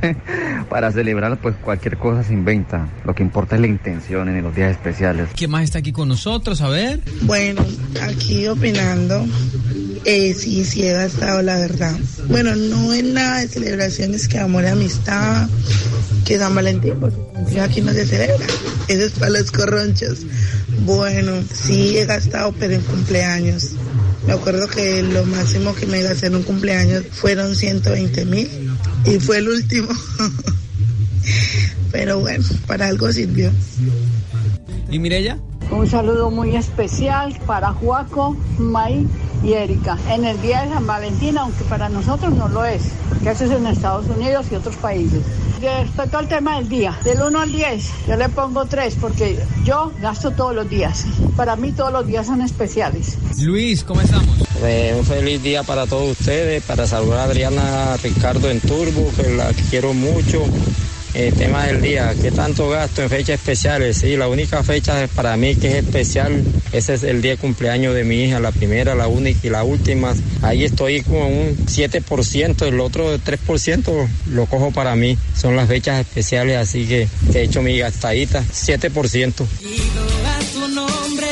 para 0.68 0.90
celebrar, 0.90 1.38
pues 1.40 1.54
cualquier 1.62 1.96
cosa 1.96 2.24
se 2.24 2.32
inventa. 2.32 2.88
Lo 3.04 3.14
que 3.14 3.22
importa 3.22 3.54
es 3.54 3.60
la 3.60 3.68
intención 3.68 4.28
en 4.28 4.42
los 4.42 4.52
días 4.52 4.72
especiales. 4.72 5.28
¿Quién 5.36 5.52
más 5.52 5.62
está 5.62 5.78
aquí 5.78 5.92
con 5.92 6.08
nosotros? 6.08 6.60
A 6.60 6.68
ver. 6.68 7.02
Bueno, 7.22 7.64
aquí 8.02 8.48
opinando, 8.48 9.24
eh, 10.04 10.34
sí, 10.34 10.64
sí 10.64 10.82
he 10.82 10.92
gastado 10.92 11.40
la 11.40 11.56
verdad. 11.56 11.96
Bueno, 12.26 12.56
no 12.56 12.92
es 12.92 13.04
nada 13.04 13.42
de 13.42 13.46
celebraciones 13.46 14.26
que 14.26 14.40
amor 14.40 14.64
y 14.64 14.66
amistad, 14.66 15.48
que 16.24 16.36
San 16.36 16.52
Valentín, 16.52 16.94
porque 16.98 17.60
aquí 17.60 17.80
no 17.80 17.92
se 17.92 18.04
celebra. 18.04 18.44
Eso 18.88 19.04
es 19.04 19.12
para 19.12 19.30
los 19.30 19.52
corronchos. 19.52 20.20
Bueno, 20.84 21.32
sí 21.52 21.98
he 21.98 22.04
gastado, 22.04 22.54
pero 22.58 22.74
en 22.74 22.82
cumpleaños. 22.82 23.72
Me 24.26 24.34
acuerdo 24.34 24.68
que 24.68 25.02
lo 25.02 25.24
máximo 25.24 25.74
que 25.74 25.86
me 25.86 26.02
gasté 26.02 26.26
en 26.26 26.36
un 26.36 26.42
cumpleaños 26.42 27.04
fueron 27.12 27.56
120 27.56 28.24
mil 28.26 28.48
y 29.06 29.18
fue 29.18 29.38
el 29.38 29.48
último. 29.48 29.88
pero 31.92 32.20
bueno, 32.20 32.44
para 32.66 32.88
algo 32.88 33.10
sirvió. 33.12 33.50
¿Y 34.90 34.98
Mirella? 34.98 35.38
Un 35.70 35.88
saludo 35.88 36.30
muy 36.30 36.56
especial 36.56 37.38
para 37.46 37.72
Juaco, 37.72 38.36
May 38.58 39.06
y 39.42 39.52
Erika 39.52 39.98
en 40.10 40.24
el 40.24 40.40
día 40.40 40.62
de 40.62 40.70
San 40.70 40.86
Valentín, 40.86 41.36
aunque 41.36 41.62
para 41.64 41.90
nosotros 41.90 42.34
no 42.34 42.48
lo 42.48 42.64
es, 42.64 42.82
porque 43.08 43.30
eso 43.30 43.44
es 43.44 43.50
en 43.50 43.66
Estados 43.66 44.06
Unidos 44.08 44.46
y 44.50 44.54
otros 44.54 44.76
países. 44.76 45.22
Respecto 45.60 46.18
al 46.18 46.28
tema 46.28 46.56
del 46.56 46.68
día, 46.68 46.96
del 47.02 47.20
1 47.20 47.40
al 47.40 47.50
10, 47.50 47.90
yo 48.06 48.16
le 48.16 48.28
pongo 48.28 48.66
3 48.66 48.96
porque 49.00 49.38
yo 49.64 49.92
gasto 50.00 50.30
todos 50.30 50.54
los 50.54 50.68
días. 50.70 51.04
Para 51.36 51.56
mí 51.56 51.72
todos 51.72 51.92
los 51.92 52.06
días 52.06 52.26
son 52.26 52.42
especiales. 52.42 53.16
Luis, 53.42 53.82
¿cómo 53.82 54.00
estamos? 54.00 54.28
Eh, 54.62 54.94
un 54.96 55.04
feliz 55.04 55.42
día 55.42 55.64
para 55.64 55.86
todos 55.86 56.12
ustedes, 56.12 56.62
para 56.62 56.86
saludar 56.86 57.20
a 57.20 57.24
Adriana 57.24 57.96
Ricardo 57.96 58.48
en 58.50 58.60
Turbo, 58.60 59.10
que 59.16 59.30
la 59.30 59.52
quiero 59.70 59.94
mucho. 59.94 60.44
Eh, 61.20 61.32
tema 61.36 61.66
del 61.66 61.82
día, 61.82 62.14
¿qué 62.22 62.30
tanto 62.30 62.68
gasto 62.68 63.02
en 63.02 63.10
fechas 63.10 63.40
especiales? 63.40 63.96
Sí, 63.96 64.16
la 64.16 64.28
única 64.28 64.62
fecha 64.62 65.08
para 65.16 65.36
mí 65.36 65.56
que 65.56 65.66
es 65.66 65.84
especial, 65.84 66.44
ese 66.70 66.94
es 66.94 67.02
el 67.02 67.20
día 67.22 67.32
de 67.32 67.38
cumpleaños 67.38 67.92
de 67.92 68.04
mi 68.04 68.22
hija, 68.22 68.38
la 68.38 68.52
primera, 68.52 68.94
la 68.94 69.08
única 69.08 69.40
y 69.42 69.50
la 69.50 69.64
última. 69.64 70.14
Ahí 70.42 70.62
estoy 70.62 71.02
con 71.02 71.16
un 71.16 71.56
7%, 71.66 72.62
el 72.68 72.78
otro 72.78 73.18
3% 73.18 74.08
lo 74.30 74.46
cojo 74.46 74.70
para 74.70 74.94
mí. 74.94 75.18
Son 75.36 75.56
las 75.56 75.66
fechas 75.66 75.98
especiales, 75.98 76.56
así 76.56 76.86
que 76.86 77.08
he 77.34 77.42
hecho 77.42 77.62
mi 77.62 77.76
gastadita, 77.76 78.44
7%. 78.44 79.32
tu 80.52 80.68
nombre, 80.68 81.26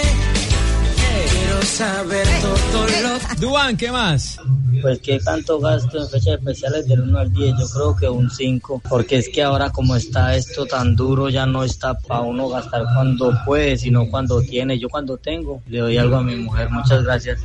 quiero 1.30 1.62
saber 1.62 2.26
todo 2.40 2.86
lo 3.02 3.36
Duan, 3.38 3.76
¿qué 3.76 3.92
más? 3.92 4.36
Pues 4.82 5.00
qué 5.00 5.18
tanto 5.18 5.58
gasto 5.58 5.98
en 5.98 6.08
fechas 6.08 6.38
especiales 6.38 6.86
del 6.86 7.00
1 7.00 7.18
al 7.18 7.32
10, 7.32 7.54
yo 7.58 7.68
creo 7.68 7.96
que 7.96 8.08
un 8.08 8.30
5, 8.30 8.82
porque 8.88 9.18
es 9.18 9.28
que 9.28 9.42
ahora 9.42 9.70
como 9.70 9.96
está 9.96 10.36
esto 10.36 10.66
tan 10.66 10.96
duro 10.96 11.28
ya 11.28 11.46
no 11.46 11.64
está 11.64 11.94
para 11.94 12.20
uno 12.20 12.48
gastar 12.48 12.84
cuando 12.94 13.32
puede, 13.44 13.76
sino 13.76 14.08
cuando 14.10 14.40
tiene. 14.40 14.78
Yo 14.78 14.88
cuando 14.88 15.16
tengo 15.16 15.62
le 15.68 15.78
doy 15.78 15.98
algo 15.98 16.16
a 16.16 16.22
mi 16.22 16.36
mujer. 16.36 16.70
Muchas 16.70 17.04
gracias. 17.04 17.40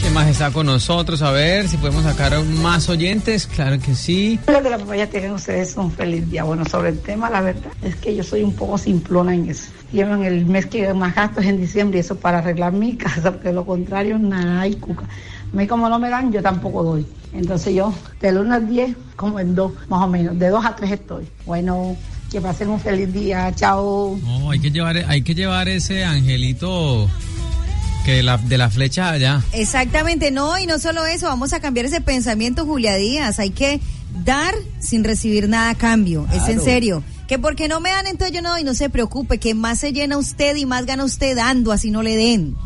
¿Quién 0.00 0.14
más 0.14 0.28
está 0.28 0.50
con 0.50 0.64
nosotros? 0.64 1.20
A 1.20 1.30
ver 1.30 1.68
si 1.68 1.76
podemos 1.76 2.04
sacar 2.04 2.42
más 2.42 2.88
oyentes. 2.88 3.46
Claro 3.46 3.78
que 3.78 3.94
sí. 3.94 4.40
Los 4.46 4.62
de 4.64 4.70
la 4.70 4.78
papaya 4.78 5.08
tienen 5.10 5.32
ustedes 5.32 5.76
un 5.76 5.92
feliz 5.92 6.28
día. 6.30 6.42
Bueno, 6.44 6.64
sobre 6.64 6.88
el 6.88 7.00
tema, 7.00 7.28
la 7.28 7.42
verdad 7.42 7.70
es 7.82 7.96
que 7.96 8.16
yo 8.16 8.24
soy 8.24 8.42
un 8.42 8.54
poco 8.54 8.78
simplona 8.78 9.34
en 9.34 9.50
eso. 9.50 9.70
Llevan 9.92 10.24
el 10.24 10.46
mes 10.46 10.64
que 10.66 10.94
más 10.94 11.14
gasto 11.14 11.40
es 11.40 11.48
en 11.48 11.60
diciembre 11.60 11.98
y 11.98 12.00
eso 12.00 12.16
para 12.16 12.38
arreglar 12.38 12.72
mi 12.72 12.96
casa, 12.96 13.30
porque 13.30 13.48
de 13.48 13.54
lo 13.54 13.66
contrario, 13.66 14.18
nada 14.18 14.62
hay 14.62 14.74
cuca. 14.74 15.04
A 15.52 15.56
mí 15.56 15.66
como 15.66 15.88
no 15.88 15.98
me 15.98 16.08
dan, 16.10 16.32
yo 16.32 16.42
tampoco 16.42 16.82
doy. 16.82 17.06
Entonces 17.32 17.74
yo, 17.74 17.92
del 18.20 18.38
1 18.38 18.54
al 18.54 18.68
10, 18.68 18.96
como 19.16 19.38
en 19.40 19.54
2, 19.54 19.72
más 19.88 20.02
o 20.02 20.08
menos. 20.08 20.38
De 20.38 20.48
2 20.48 20.64
a 20.64 20.76
3 20.76 20.92
estoy. 20.92 21.28
Bueno, 21.46 21.96
que 22.30 22.40
pasen 22.40 22.68
un 22.68 22.80
feliz 22.80 23.12
día. 23.12 23.52
Chao. 23.54 24.18
No, 24.22 24.50
hay 24.50 24.60
que 24.60 24.70
llevar, 24.70 24.96
hay 25.08 25.22
que 25.22 25.34
llevar 25.34 25.68
ese 25.68 26.04
angelito 26.04 27.08
que 28.04 28.12
de 28.14 28.22
la, 28.22 28.36
de 28.38 28.58
la 28.58 28.70
flecha 28.70 29.10
allá. 29.10 29.42
Exactamente, 29.52 30.30
no, 30.30 30.58
y 30.58 30.66
no 30.66 30.78
solo 30.78 31.04
eso, 31.06 31.26
vamos 31.26 31.52
a 31.52 31.60
cambiar 31.60 31.86
ese 31.86 32.00
pensamiento, 32.00 32.64
Julia 32.64 32.94
Díaz. 32.96 33.38
Hay 33.38 33.50
que 33.50 33.80
dar 34.24 34.54
sin 34.80 35.04
recibir 35.04 35.48
nada 35.48 35.70
a 35.70 35.74
cambio. 35.74 36.26
Es 36.30 36.38
en 36.42 36.44
Claro. 36.56 36.62
serio. 36.64 37.02
Que 37.28 37.38
porque 37.38 37.68
no 37.68 37.78
me 37.78 37.90
dan, 37.90 38.06
entonces 38.08 38.34
yo 38.34 38.42
no 38.42 38.50
doy, 38.50 38.64
no 38.64 38.74
se 38.74 38.90
preocupe, 38.90 39.38
que 39.38 39.54
más 39.54 39.78
se 39.78 39.92
llena 39.92 40.16
usted 40.18 40.56
y 40.56 40.66
más 40.66 40.84
gana 40.86 41.04
usted 41.04 41.36
dando, 41.36 41.70
así 41.70 41.90
no 41.92 42.02
le 42.02 42.16
den. 42.16 42.56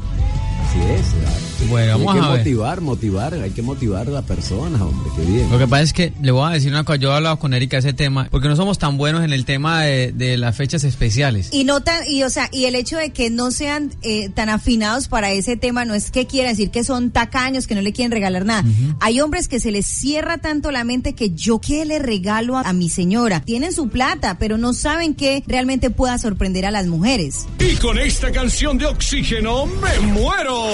Así 0.71 0.79
es. 0.81 1.44
Bueno, 1.69 1.95
hay 1.95 2.05
vamos 2.05 2.15
que 2.15 2.21
a 2.21 2.29
ver. 2.31 2.39
motivar, 2.39 2.81
motivar, 2.81 3.35
hay 3.35 3.51
que 3.51 3.63
motivar 3.63 4.07
a 4.09 4.11
las 4.11 4.25
personas, 4.25 4.81
hombre, 4.81 5.11
qué 5.17 5.25
bien. 5.25 5.51
Lo 5.51 5.59
que 5.59 5.67
pasa 5.67 5.83
es 5.83 5.93
que 5.93 6.13
le 6.23 6.31
voy 6.31 6.49
a 6.49 6.53
decir 6.55 6.71
una 6.71 6.85
cosa, 6.85 6.97
yo 6.97 7.11
he 7.13 7.17
hablado 7.17 7.39
con 7.39 7.55
Erika 7.55 7.77
de 7.77 7.81
ese 7.81 7.93
tema, 7.93 8.29
porque 8.31 8.49
no 8.49 8.57
somos 8.57 8.79
tan 8.79 8.97
buenos 8.99 9.25
en 9.25 9.33
el 9.33 9.45
tema 9.45 9.83
de, 9.83 10.13
de 10.13 10.37
las 10.37 10.57
fechas 10.57 10.85
especiales. 10.85 11.49
Y 11.53 11.65
no 11.65 11.81
tan, 11.81 12.03
y 12.09 12.23
o 12.23 12.31
sea, 12.31 12.49
y 12.53 12.67
el 12.67 12.75
hecho 12.75 12.97
de 12.97 13.11
que 13.11 13.31
no 13.31 13.51
sean 13.51 13.93
eh, 14.03 14.29
tan 14.31 14.49
afinados 14.49 15.09
para 15.09 15.33
ese 15.33 15.57
tema 15.57 15.85
no 15.85 15.95
es 15.95 16.11
que 16.11 16.27
quiera 16.27 16.51
decir 16.51 16.71
que 16.71 16.85
son 16.85 17.11
tacaños, 17.11 17.67
que 17.67 17.75
no 17.75 17.81
le 17.83 17.93
quieren 17.93 18.13
regalar 18.13 18.45
nada. 18.45 18.65
Hay 19.01 19.21
hombres 19.21 19.49
que 19.49 19.61
se 19.61 19.71
les 19.71 19.87
cierra 19.87 20.39
tanto 20.39 20.71
la 20.71 20.85
mente 20.85 21.15
que 21.15 21.31
yo 21.31 21.61
qué 21.61 21.85
le 21.85 21.99
regalo 21.99 22.57
a, 22.57 22.63
a 22.63 22.73
mi 22.73 22.89
señora. 22.89 23.41
Tienen 23.41 23.73
su 23.73 23.89
plata, 23.89 24.39
pero 24.39 24.59
no 24.59 24.75
saben 24.75 25.15
que 25.15 25.43
realmente 25.47 25.91
pueda 25.91 26.19
sorprender 26.19 26.67
a 26.67 26.71
las 26.71 26.87
mujeres. 26.87 27.47
Y 27.59 27.77
con 27.77 27.99
esta 27.99 28.31
canción 28.33 28.79
de 28.79 28.87
oxígeno 28.87 29.67
me 29.67 30.07
muero. 30.09 30.65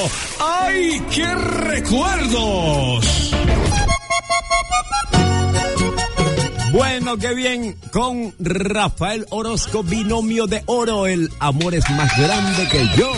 ¡Ay, 0.40 0.79
qué 1.14 1.34
recuerdos! 1.34 3.30
Bueno, 6.72 7.16
qué 7.16 7.34
bien. 7.34 7.76
Con 7.92 8.32
Rafael 8.38 9.26
Orozco, 9.30 9.82
binomio 9.82 10.46
de 10.46 10.62
oro. 10.66 11.06
El 11.06 11.30
amor 11.40 11.74
es 11.74 11.88
más 11.90 12.16
grande 12.16 12.68
que 12.70 12.86
yo. 12.96 13.12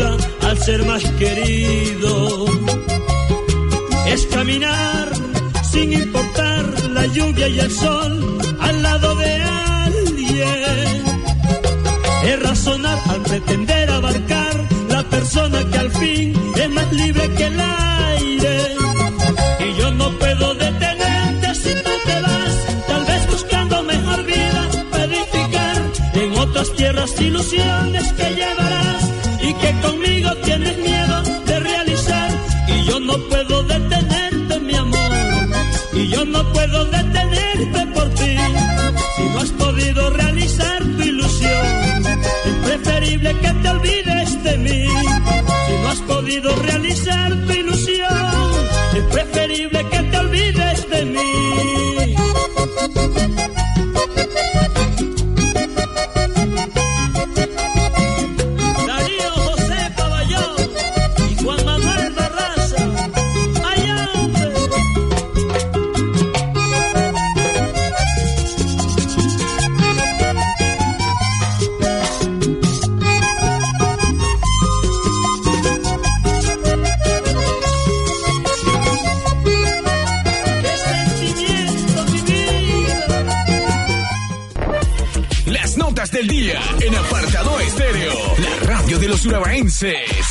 Al 0.00 0.58
ser 0.58 0.84
más 0.84 1.02
querido. 1.18 2.46
Es 4.06 4.26
caminar 4.26 5.08
sin 5.70 5.92
importar 5.92 6.64
la 6.90 7.06
lluvia 7.06 7.48
y 7.48 7.60
el 7.60 7.70
sol 7.70 8.38
al 8.60 8.82
lado 8.82 9.14
de 9.16 9.42
alguien. 9.42 11.04
Es 12.24 12.42
razonar 12.42 12.98
al 13.08 13.22
pretender 13.22 13.90
abarcar 13.90 14.54
la 14.88 15.02
persona 15.04 15.58
que 15.70 15.78
al 15.78 15.90
fin 15.92 16.34
es 16.56 16.70
más 16.70 16.92
libre 16.92 17.30
que 17.36 17.44
el 17.44 17.60
aire. 17.60 18.76
Y 19.60 19.80
yo 19.80 19.90
no 19.92 20.10
puedo 20.18 20.54
detenerte 20.54 21.54
si 21.54 21.74
tú 21.74 21.90
te 22.06 22.20
vas, 22.20 22.54
tal 22.86 23.04
vez 23.04 23.26
buscando 23.30 23.82
mejor 23.82 24.24
vida 24.24 24.68
edificar 25.04 25.82
en 26.14 26.38
otras 26.38 26.72
tierras 26.72 27.20
ilusiones 27.20 28.12
que 28.12 28.34
llevarás 28.34 28.65
no 36.36 36.52
puedo 36.52 36.84
detenerte 36.86 37.86
por 37.94 38.08
ti 38.10 38.36
si 39.16 39.22
no 39.32 39.38
has 39.40 39.50
podido 39.52 40.10
realizar 40.10 40.80
tu 40.82 41.02
ilusión. 41.02 42.06
Es 42.48 42.54
preferible 42.64 43.30
que 43.40 43.52
te 43.62 43.68
olvides 43.68 44.44
de 44.44 44.58
mí 44.58 44.84
si 45.66 45.72
no 45.82 45.88
has 45.88 46.00
podido 46.12 46.54
realizar 46.56 47.30
tu 47.46 47.52
ilusión. 47.52 48.52
Es 48.94 49.04
preferible 49.04 49.86
que 49.88 50.02
te 50.10 50.18
olvides 50.18 50.90
de 50.90 51.04
mí. 51.04 52.16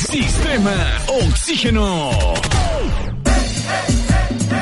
Sistema 0.08 0.74
Oxígeno. 1.08 2.10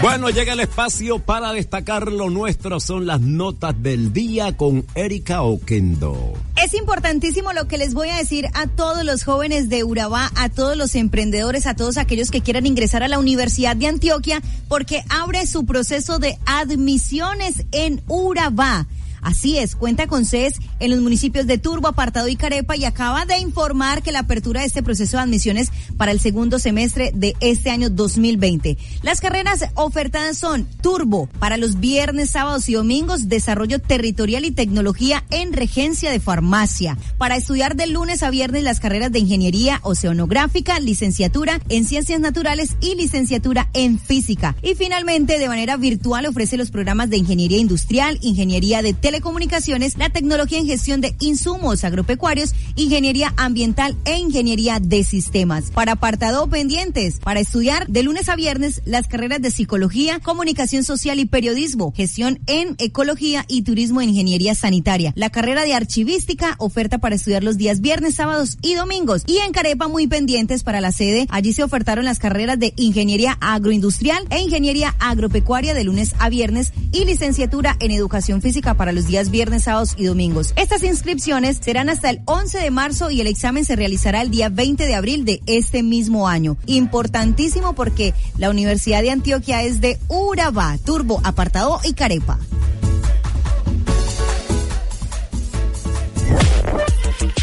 Bueno, 0.00 0.30
llega 0.30 0.54
el 0.54 0.60
espacio 0.60 1.18
para 1.18 1.52
destacar 1.52 2.10
lo 2.10 2.30
nuestro. 2.30 2.80
Son 2.80 3.06
las 3.06 3.20
notas 3.20 3.74
del 3.82 4.12
día 4.12 4.56
con 4.56 4.87
Erika 4.94 5.42
Oquendo. 5.42 6.32
Es 6.62 6.72
importantísimo 6.74 7.52
lo 7.52 7.68
que 7.68 7.76
les 7.76 7.92
voy 7.92 8.08
a 8.08 8.16
decir 8.16 8.46
a 8.54 8.66
todos 8.66 9.04
los 9.04 9.24
jóvenes 9.24 9.68
de 9.68 9.84
Urabá, 9.84 10.30
a 10.37 10.48
todos 10.48 10.76
los 10.76 10.94
emprendedores, 10.94 11.66
a 11.66 11.74
todos 11.74 11.98
aquellos 11.98 12.30
que 12.30 12.40
quieran 12.40 12.66
ingresar 12.66 13.02
a 13.02 13.08
la 13.08 13.18
Universidad 13.18 13.76
de 13.76 13.88
Antioquia, 13.88 14.42
porque 14.68 15.04
abre 15.10 15.46
su 15.46 15.66
proceso 15.66 16.18
de 16.18 16.38
admisiones 16.46 17.64
en 17.72 18.02
Urabá. 18.08 18.87
Así 19.24 19.58
es, 19.58 19.74
cuenta 19.74 20.06
con 20.06 20.26
sedes 20.26 20.54
en 20.80 20.90
los 20.90 21.00
municipios 21.00 21.46
de 21.46 21.56
Turbo, 21.56 21.88
Apartado 21.88 22.28
y 22.28 22.37
Carepa 22.37 22.76
y 22.76 22.84
acaba 22.84 23.24
de 23.24 23.38
informar 23.38 24.02
que 24.02 24.12
la 24.12 24.20
apertura 24.20 24.60
de 24.60 24.66
este 24.66 24.82
proceso 24.82 25.16
de 25.16 25.22
admisiones 25.22 25.72
para 25.96 26.12
el 26.12 26.20
segundo 26.20 26.58
semestre 26.58 27.10
de 27.14 27.34
este 27.40 27.70
año 27.70 27.88
2020. 27.88 28.76
Las 29.02 29.22
carreras 29.22 29.64
ofertadas 29.74 30.37
son 30.37 30.66
Turbo 30.82 31.28
para 31.38 31.56
los 31.56 31.80
viernes, 31.80 32.30
sábados 32.30 32.68
y 32.68 32.74
domingos, 32.74 33.28
Desarrollo 33.28 33.78
Territorial 33.78 34.44
y 34.44 34.50
Tecnología 34.50 35.24
en 35.30 35.54
Regencia 35.54 36.10
de 36.10 36.20
Farmacia. 36.20 36.98
Para 37.16 37.37
estudiar 37.37 37.76
de 37.76 37.87
lunes 37.87 38.22
a 38.22 38.30
viernes 38.30 38.62
las 38.62 38.78
carreras 38.78 39.10
de 39.10 39.20
Ingeniería 39.20 39.80
Oceanográfica, 39.82 40.78
Licenciatura 40.80 41.60
en 41.70 41.87
Ciencias 41.87 42.20
Naturales 42.20 42.76
y 42.80 42.94
Licenciatura 42.94 43.70
en 43.72 43.98
Física. 43.98 44.54
Y 44.62 44.74
finalmente, 44.74 45.38
de 45.38 45.48
manera 45.48 45.78
virtual 45.78 46.26
ofrece 46.26 46.58
los 46.58 46.70
programas 46.70 47.08
de 47.08 47.16
Ingeniería 47.16 47.58
Industrial, 47.58 48.18
Ingeniería 48.20 48.82
de 48.82 48.92
Telecomunicaciones, 49.14 49.96
la 49.96 50.11
tecnología 50.11 50.59
en 50.59 50.66
gestión 50.66 51.00
de 51.00 51.14
insumos 51.20 51.85
agropecuarios, 51.85 52.53
Ingeniería 52.74 53.33
Ambiental 53.37 53.96
e 54.05 54.18
Ingeniería 54.18 54.81
de 54.81 55.05
Sistemas. 55.05 55.70
Para 55.70 55.92
apartado 55.92 56.48
pendientes, 56.48 57.20
para 57.20 57.38
estudiar 57.38 57.87
de 57.87 58.03
lunes 58.03 58.29
a 58.29 58.35
viernes 58.35 58.83
las 58.85 59.07
carreras 59.07 59.40
de 59.40 59.53
Psicología, 59.53 60.18
Comunicación 60.18 60.83
Social 60.83 61.20
y 61.20 61.27
Periodismo, 61.27 61.92
Gestión 61.94 62.40
en 62.48 62.74
Ecología 62.79 63.44
y 63.46 63.62
Turismo 63.62 64.00
en 64.00 64.09
Ingeniería 64.09 64.57
Sanitaria. 64.57 65.12
La 65.14 65.31
carrera 65.31 65.62
de 65.62 65.74
Archivística, 65.74 66.57
oferta 66.59 66.98
para 66.98 67.14
estudiar 67.14 67.44
los 67.44 67.57
días 67.57 67.81
viernes, 67.81 68.16
sábados 68.16 68.59
y 68.62 68.74
domingos. 68.74 69.22
Y 69.29 69.38
en 69.38 69.53
Carepa, 69.53 69.87
muy 69.87 70.09
pendientes 70.09 70.64
para 70.64 70.81
la 70.81 70.90
sede, 70.90 71.29
allí 71.31 71.53
se 71.53 71.62
ofertaron 71.62 72.05
las 72.05 72.18
carreras 72.18 72.59
de 72.59 72.74
Ingeniería 72.74 73.38
Agroindustrial 73.40 74.27
e 74.31 74.40
Ingeniería 74.40 74.96
Agropecuaria 74.98 75.72
de 75.72 75.85
lunes 75.85 76.16
a 76.18 76.29
viernes 76.31 76.72
y 76.90 77.05
licenciatura 77.05 77.77
en 77.79 77.92
Educación 77.92 78.42
Física 78.42 78.74
para 78.74 78.90
los 78.90 79.03
días 79.06 79.30
viernes, 79.30 79.64
sábados 79.64 79.94
y 79.96 80.04
domingos. 80.04 80.52
Estas 80.56 80.82
inscripciones 80.82 81.58
serán 81.62 81.88
hasta 81.88 82.10
el 82.10 82.20
11 82.24 82.58
de 82.58 82.70
marzo 82.70 83.10
y 83.10 83.20
el 83.20 83.26
examen 83.26 83.64
se 83.64 83.76
realizará 83.76 84.22
el 84.22 84.30
día 84.30 84.48
20 84.48 84.86
de 84.86 84.94
abril 84.94 85.24
de 85.24 85.40
este 85.46 85.82
mismo 85.82 86.28
año. 86.28 86.56
Importantísimo 86.66 87.74
porque 87.74 88.14
la 88.38 88.50
Universidad 88.50 89.02
de 89.02 89.10
Antioquia 89.10 89.62
es 89.62 89.80
de 89.80 89.98
Urabá, 90.08 90.78
Turbo, 90.84 91.20
Apartado 91.24 91.80
y 91.84 91.94
Carepa. 91.94 92.38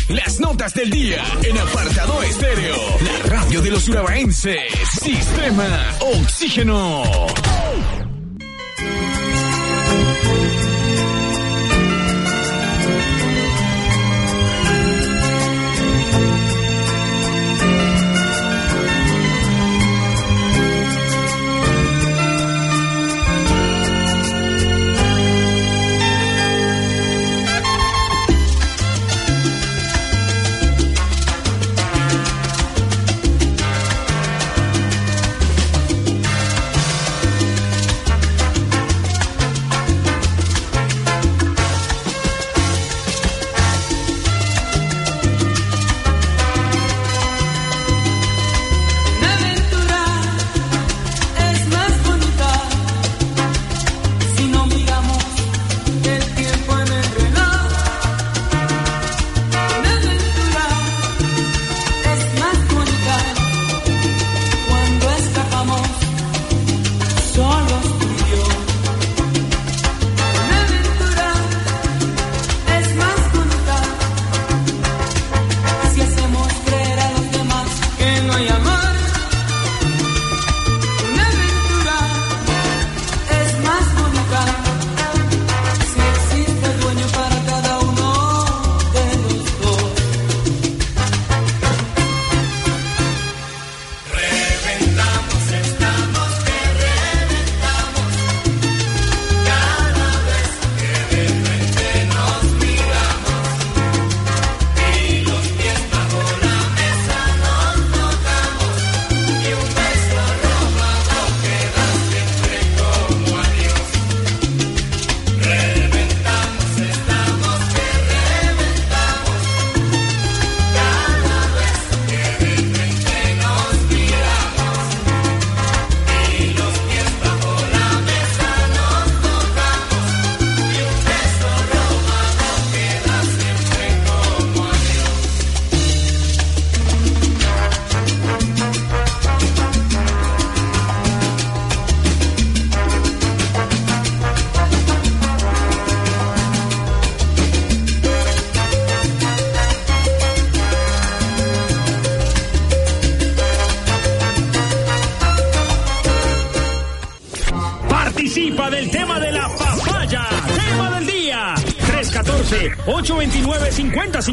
Las 0.10 0.42
notas 0.42 0.74
del 0.74 0.90
día 0.90 1.24
en 1.42 1.58
apartado 1.58 2.22
estéreo. 2.24 2.76
La 3.00 3.30
radio 3.30 3.62
de 3.62 3.72
los 3.72 3.88
urabaenses. 3.88 4.60
Sistema 5.02 5.96
Oxígeno. 6.02 7.04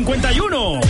314-829-5051. 0.04 0.80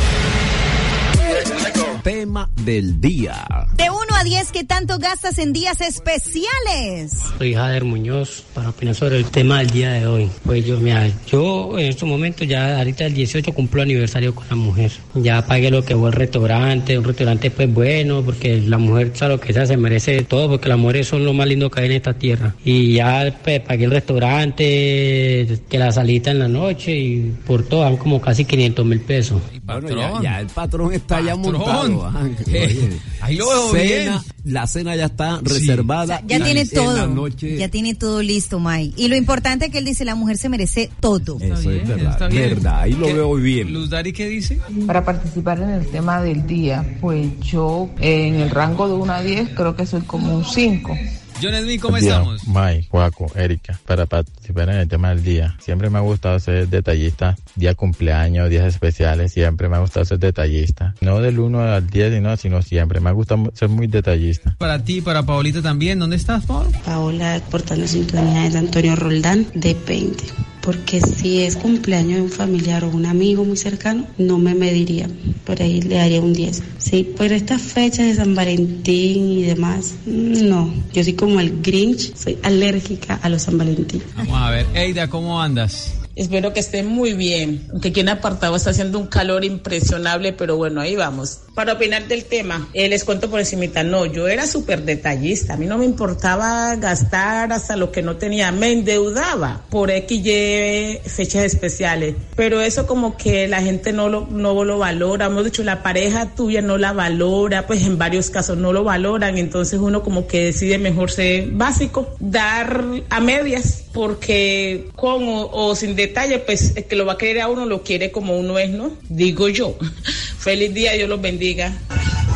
Tema 2.03 2.49
del 2.63 3.01
día. 3.01 3.47
De 3.75 3.91
1 3.91 3.99
a 4.15 4.25
10, 4.25 4.53
¿qué 4.53 4.65
tanto 4.65 4.99
gastas 4.99 5.39
en 5.39 5.53
días 5.53 5.81
especiales? 5.81 7.13
Soy 7.39 7.55
Jader 7.55 7.85
Muñoz 7.85 8.45
opinar 8.71 8.95
sobre 8.95 9.17
el 9.17 9.25
tema 9.27 9.59
del 9.59 9.71
día 9.71 9.93
de 9.93 10.07
hoy. 10.07 10.31
Pues 10.45 10.65
yo, 10.65 10.79
mira, 10.81 11.09
yo 11.31 11.79
en 11.79 11.87
estos 11.87 12.09
momentos 12.09 12.47
ya 12.47 12.79
ahorita 12.79 13.07
el 13.07 13.15
18 13.15 13.53
cumplo 13.53 13.83
aniversario 13.83 14.35
con 14.35 14.45
la 14.49 14.57
mujer. 14.57 14.91
Ya 15.15 15.45
pagué 15.45 15.71
lo 15.71 15.85
que 15.85 15.97
fue 15.97 16.09
el 16.09 16.15
restaurante, 16.15 16.99
un 16.99 17.05
restaurante 17.05 17.51
pues 17.51 17.73
bueno, 17.73 18.23
porque 18.23 18.61
la 18.61 18.79
mujer 18.79 19.13
sabe 19.15 19.35
lo 19.35 19.41
que 19.41 19.53
sea, 19.53 19.67
se 19.67 19.77
merece 19.77 20.23
todo, 20.23 20.49
porque 20.49 20.69
las 20.69 20.79
mujeres 20.79 21.09
son 21.09 21.25
lo 21.25 21.33
más 21.33 21.47
lindo 21.47 21.71
que 21.71 21.81
hay 21.81 21.87
en 21.87 21.93
esta 21.93 22.15
tierra. 22.15 22.55
Y 22.65 22.95
ya 22.95 23.35
pues, 23.43 23.61
pagué 23.61 23.85
el 23.85 23.91
restaurante, 23.91 25.61
que 25.69 25.79
la 25.79 25.93
salita 25.93 26.31
en 26.31 26.39
la 26.41 26.49
noche 26.49 26.97
y 26.97 27.35
por 27.47 27.63
todo, 27.65 27.83
dan 27.83 27.97
como 27.97 28.21
casi 28.21 28.45
500 28.45 28.85
mil 28.87 29.01
pesos. 29.01 29.41
Bueno, 29.65 29.89
ya, 29.89 30.23
ya 30.23 30.41
el 30.41 30.47
patrón 30.49 30.93
está 30.93 31.21
ya 31.21 31.37
Patrón. 31.37 31.53
montado. 31.93 32.07
ah, 32.07 32.29
Eh, 32.47 32.99
ahí 33.21 33.37
lo 33.37 33.49
veo 33.49 33.73
bien. 33.73 34.13
La 34.49 34.67
cena 34.67 34.97
ya 34.97 35.07
está 35.07 35.41
reservada. 35.43 36.23
Ya 36.27 36.39
y 36.39 36.43
tiene 36.43 36.61
en 36.63 36.69
la 36.69 36.75
todo. 36.83 37.07
noche- 37.09 37.57
Ya 37.59 37.69
tiene 37.69 37.95
todo 37.95 38.23
listo, 38.23 38.59
May. 38.61 38.93
Y 38.97 39.09
lo 39.09 39.17
importante 39.17 39.67
es 39.67 39.73
que 39.73 39.79
él 39.79 39.85
dice, 39.85 40.05
la 40.05 40.15
mujer 40.15 40.37
se 40.39 40.49
merece 40.49 40.91
todo. 41.01 41.37
Eso 41.41 41.71
es 41.71 41.87
verdad, 41.89 42.13
está 42.13 42.29
bien. 42.29 42.49
verdad, 42.51 42.81
ahí 42.81 42.93
lo 42.93 43.07
¿Qué- 43.07 43.13
veo 43.15 43.35
bien. 43.35 43.73
Luz 43.73 43.91
Dari, 43.91 44.13
¿qué 44.13 44.29
dice? 44.29 44.59
Para 44.87 45.05
participar 45.05 45.61
en 45.61 45.71
el 45.71 45.87
tema 45.89 46.21
del 46.23 46.47
día, 46.47 46.97
pues 47.01 47.29
yo 47.41 47.89
en 48.01 48.37
el 48.37 48.51
rango 48.51 48.89
de 48.89 48.95
1 48.95 49.13
a 49.13 49.23
10 49.23 49.51
creo 49.51 49.77
que 49.77 49.87
soy 49.87 50.01
como 50.03 50.35
un 50.37 50.45
5. 50.45 50.97
John 51.41 51.55
Edwin, 51.55 51.79
¿cómo 51.79 51.97
estamos? 51.97 52.49
Mike, 52.49 52.89
Juaco, 52.91 53.31
Erika, 53.37 53.79
para 53.87 54.07
participar 54.53 54.75
en 54.75 54.81
el 54.81 54.89
tema 54.89 55.11
del 55.11 55.23
día. 55.23 55.57
Siempre 55.61 55.91
me 55.91 55.99
ha 55.99 56.01
gustado 56.03 56.39
ser 56.41 56.69
detallista, 56.69 57.37
día 57.55 57.75
cumpleaños, 57.75 58.49
días 58.51 58.67
especiales, 58.67 59.33
siempre 59.33 59.69
me 59.69 59.77
ha 59.77 59.81
gustado 59.81 60.05
ser 60.05 60.19
detallista. 60.19 60.95
No 61.01 61.21
del 61.21 61.39
1 61.39 61.61
al 61.61 61.89
10, 61.89 62.15
sino, 62.15 62.37
sino 62.37 62.63
siempre. 62.63 63.01
Me 63.01 63.13
gusta 63.13 63.37
mu- 63.37 63.51
ser 63.55 63.69
muy 63.69 63.87
detallista. 63.87 64.55
Para 64.59 64.83
ti, 64.83 65.01
para 65.01 65.23
Paolita 65.25 65.63
también. 65.63 65.99
¿Dónde 65.99 66.17
estás, 66.17 66.47
Paolo? 66.47 66.71
Paola, 66.85 67.41
portando 67.51 67.87
sintonía 67.87 68.49
de 68.49 68.59
Antonio 68.59 68.97
Roldán, 68.97 69.47
depende. 69.55 70.17
Porque 70.61 71.01
si 71.01 71.43
es 71.45 71.57
cumpleaños 71.57 72.17
de 72.17 72.23
un 72.23 72.31
familiar 72.31 72.85
o 72.85 72.91
un 72.91 73.07
amigo 73.07 73.43
muy 73.43 73.57
cercano, 73.57 74.07
no 74.19 74.37
me 74.39 74.55
mediría. 74.55 75.09
Por 75.47 75.63
ahí 75.63 75.81
le 75.81 75.95
daría 75.97 76.21
un 76.21 76.35
10. 76.35 76.63
Sí, 76.77 77.15
pero 77.17 77.35
estas 77.35 77.63
fechas 77.63 78.07
de 78.07 78.15
San 78.17 78.35
Valentín 78.35 79.31
y 79.31 79.43
demás, 79.45 79.95
no. 80.05 80.71
Yo 80.93 81.03
soy 81.05 81.15
como 81.15 81.41
el 81.41 81.63
Grinch, 81.63 82.15
soy 82.15 82.37
alérgica 82.43 83.15
a 83.23 83.31
los 83.31 83.43
San 83.43 83.57
Valentín. 83.57 84.03
Vamos 84.15 84.38
a 84.47 84.51
ver. 84.51 84.67
Eida, 84.75 85.09
¿cómo 85.09 85.41
andas? 85.41 85.95
Espero 86.19 86.53
que 86.53 86.59
esté 86.59 86.83
muy 86.83 87.13
bien, 87.13 87.69
aunque 87.71 87.91
aquí 87.91 88.01
en 88.01 88.09
apartado 88.09 88.57
está 88.57 88.71
haciendo 88.71 88.99
un 88.99 89.07
calor 89.07 89.45
impresionable, 89.45 90.33
pero 90.33 90.57
bueno, 90.57 90.81
ahí 90.81 90.97
vamos. 90.97 91.43
Para 91.55 91.75
opinar 91.75 92.09
del 92.09 92.25
tema, 92.25 92.69
eh, 92.75 92.89
les 92.89 93.05
cuento 93.05 93.31
por 93.31 93.39
encimita, 93.39 93.85
no, 93.85 94.05
yo 94.05 94.27
era 94.27 94.49
súper 94.49 94.83
detallista, 94.83 95.55
a 95.55 95.57
mí 95.57 95.67
no 95.67 95.79
me 95.79 95.85
importaba 95.85 96.75
gastar 96.75 97.53
hasta 97.53 97.77
lo 97.77 97.93
que 97.93 98.03
no 98.03 98.17
tenía, 98.17 98.51
me 98.51 98.73
endeudaba 98.73 99.65
por 99.71 99.93
X, 99.93 100.27
Y 100.27 100.99
fechas 101.09 101.45
especiales, 101.45 102.17
pero 102.35 102.61
eso 102.63 102.89
como 102.89 103.17
que 103.17 103.47
la 103.47 103.63
gente 103.63 103.93
no 103.93 104.09
lo, 104.09 104.27
no 104.27 104.65
lo 104.65 104.79
valora, 104.79 105.27
hemos 105.27 105.45
dicho, 105.45 105.63
la 105.63 105.85
pareja 105.85 106.35
tuya 106.35 106.63
no 106.63 106.79
la 106.79 106.93
valora, 106.93 107.69
pues 107.69 107.83
en 107.87 107.97
varios 107.97 108.29
casos 108.31 108.59
no 108.59 108.73
lo 108.73 108.83
valoran, 108.83 109.39
entonces 109.39 109.79
uno 109.79 110.03
como 110.03 110.27
que 110.27 110.47
decide 110.47 110.79
mejor 110.79 111.13
ser 111.13 111.49
básico, 111.53 112.17
dar 112.19 112.85
a 113.09 113.21
medias, 113.21 113.85
porque 113.99 114.91
con 114.95 115.25
o, 115.27 115.75
sin 115.75 115.97
detalle, 115.97 116.39
pues 116.39 116.77
el 116.77 116.85
que 116.85 116.95
lo 116.95 117.05
va 117.05 117.15
a 117.15 117.19
querer 117.19 117.43
a 117.43 117.49
uno 117.49 117.67
lo 117.67 117.83
quiere 117.83 118.13
como 118.13 118.39
uno 118.39 118.57
es, 118.57 118.71
¿no? 118.71 118.93
Digo 119.09 119.49
yo. 119.49 119.77
Feliz 120.39 120.73
día, 120.73 120.93
Dios 120.93 121.09
los 121.09 121.21
bendiga. 121.21 121.77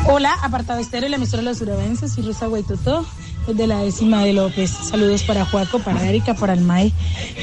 Hola, 0.05 0.33
apartado 0.41 0.81
estéreo, 0.81 1.07
la 1.07 1.15
emisora 1.15 1.41
de 1.41 1.47
los 1.47 1.61
urabenses, 1.61 2.11
soy 2.11 2.25
Rosa 2.25 2.47
Guaitotó, 2.47 3.07
desde 3.47 3.65
la 3.65 3.81
décima 3.81 4.25
de 4.25 4.33
López. 4.33 4.71
Saludos 4.71 5.23
para 5.23 5.45
Juaco, 5.45 5.79
para 5.79 6.05
Erika, 6.05 6.33
para 6.33 6.51
el 6.51 6.59
May. 6.59 6.91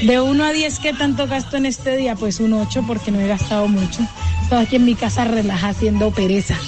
De 0.03 0.21
1 0.21 0.43
a 0.43 0.53
10, 0.53 0.77
¿qué 0.77 0.93
tanto 0.93 1.25
gasto 1.25 1.57
en 1.57 1.65
este 1.65 1.97
día? 1.97 2.13
Pues 2.15 2.39
un 2.39 2.53
8 2.53 2.83
porque 2.85 3.09
no 3.09 3.19
he 3.19 3.27
gastado 3.27 3.67
mucho. 3.67 4.07
Estoy 4.43 4.59
aquí 4.59 4.75
en 4.75 4.85
mi 4.85 4.93
casa 4.93 5.25
relaja 5.25 5.69
haciendo 5.69 6.11
pereza. 6.11 6.59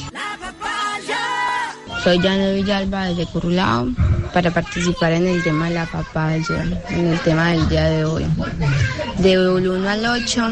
Soy 2.03 2.19
Janet 2.19 2.55
Villalba 2.55 3.05
desde 3.05 3.25
Curulao 3.27 3.87
para 4.33 4.51
participar 4.51 5.13
en 5.13 5.25
el 5.25 5.41
tema 5.41 5.69
de 5.69 5.75
la 5.75 5.85
papaya, 5.85 6.65
en 6.89 7.07
el 7.07 7.19
tema 7.21 7.51
del 7.51 7.69
día 7.69 7.85
de 7.85 8.03
hoy. 8.03 8.25
De 9.19 9.39
1 9.39 9.89
al 9.89 10.05
8, 10.05 10.51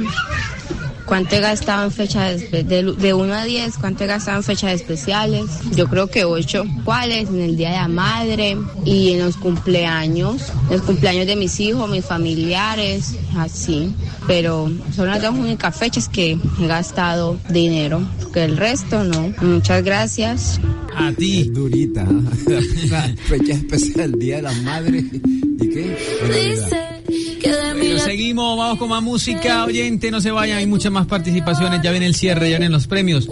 ¿cuánto 1.12 1.36
he 1.36 1.42
gastado 1.42 1.84
en 1.84 1.92
fechas 1.92 2.42
espe- 2.42 2.64
de, 2.64 2.84
de 2.94 3.14
1 3.14 3.34
a 3.34 3.44
10? 3.44 3.78
¿Cuánto 3.80 4.06
he 4.06 4.08
gastado 4.08 4.38
en 4.38 4.44
fechas 4.46 4.72
especiales? 4.72 5.44
Yo 5.76 5.88
creo 5.90 6.08
que 6.08 6.24
8. 6.24 6.64
¿Cuáles? 6.86 7.28
En 7.28 7.42
el 7.42 7.58
día 7.58 7.72
de 7.72 7.76
la 7.76 7.90
madre 7.90 8.56
y 8.86 9.12
en 9.12 9.20
los 9.20 9.36
cumpleaños, 9.36 10.42
en 10.70 10.78
los 10.78 10.84
cumpleaños 10.84 11.28
de 11.28 11.36
mis 11.36 11.60
hijos, 11.60 11.90
mis 11.90 12.06
familiares, 12.06 13.16
así. 13.38 13.94
Pero 14.26 14.72
son 14.96 15.08
las 15.08 15.22
dos 15.22 15.32
únicas 15.38 15.76
fechas 15.76 16.08
que 16.08 16.38
he 16.62 16.68
gastado 16.68 17.38
dinero, 17.50 18.02
que 18.34 18.46
el 18.46 18.56
resto 18.56 19.04
no. 19.04 19.34
Muchas 19.42 19.84
gracias. 19.84 20.62
A 20.96 21.12
ti. 21.12 21.50
Durita. 21.52 22.06
La 22.90 23.02
fecha 23.28 23.54
especial, 23.54 24.14
Día 24.14 24.38
de 24.38 24.42
las 24.44 24.58
Madres. 24.62 25.04
¿Y 25.14 25.70
qué? 25.70 27.01
Bueno, 27.06 28.00
seguimos, 28.00 28.58
vamos 28.58 28.78
con 28.78 28.90
más 28.90 29.02
música. 29.02 29.66
Oyente, 29.66 30.12
no 30.12 30.22
se 30.22 30.32
vayan, 30.32 30.58
hay 30.58 30.68
muchas 30.68 30.92
más 30.92 31.08
participaciones. 31.08 31.82
Ya 31.82 31.92
viene 31.92 32.06
el 32.06 32.16
cierre, 32.16 32.50
ya 32.50 32.58
vienen 32.58 32.72
los 32.72 32.88
premios. 32.88 33.28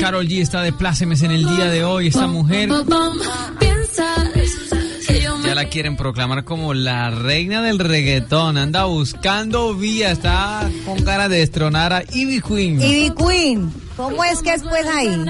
Carol 0.00 0.26
G 0.26 0.40
está 0.40 0.62
de 0.62 0.72
plácemes 0.72 1.22
en 1.22 1.30
el 1.30 1.46
día 1.46 1.66
de 1.66 1.84
hoy. 1.84 2.08
Esta 2.08 2.26
mujer 2.26 2.70
ya 5.44 5.54
la 5.54 5.68
quieren 5.68 5.96
proclamar 5.96 6.44
como 6.44 6.74
la 6.74 7.10
reina 7.10 7.62
del 7.62 7.78
reggaetón. 7.78 8.58
Anda 8.58 8.84
buscando 8.84 9.74
vía, 9.74 10.10
está 10.10 10.70
con 10.84 11.02
cara 11.02 11.28
de 11.28 11.38
destronar 11.38 11.92
a 11.92 12.02
Ivy 12.12 12.40
Queen. 12.42 12.82
Ivy 12.82 13.14
Queen, 13.14 13.72
¿cómo 13.96 14.24
es 14.24 14.42
que 14.42 14.52
es 14.52 14.62
pues 14.62 14.86
ahí? 14.86 15.24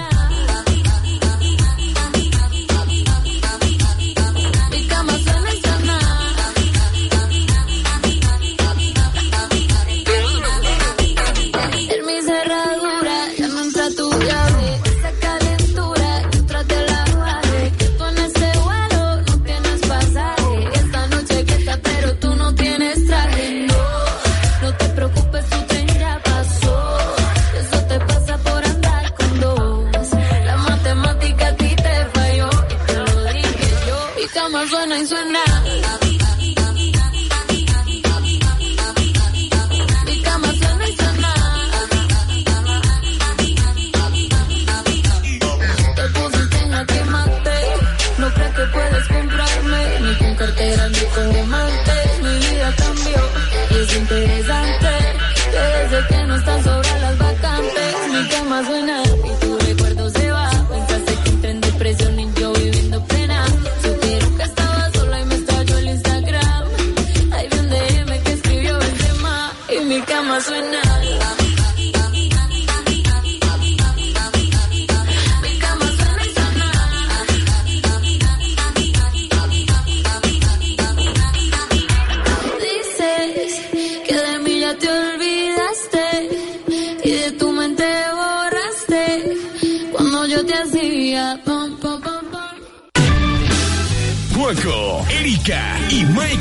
Comprarme. 49.13 49.99
Ni 50.01 50.15
con 50.15 50.35
cartera 50.35 50.89
ni 50.89 51.03
con 51.13 51.33
diamantes. 51.33 52.21
Mi 52.23 52.33
vida 52.37 52.73
cambió 52.77 53.38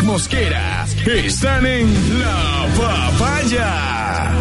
Mosquera 0.08 0.86
están 1.04 1.66
en 1.66 2.18
La 2.18 2.66
Papaya. 2.78 4.32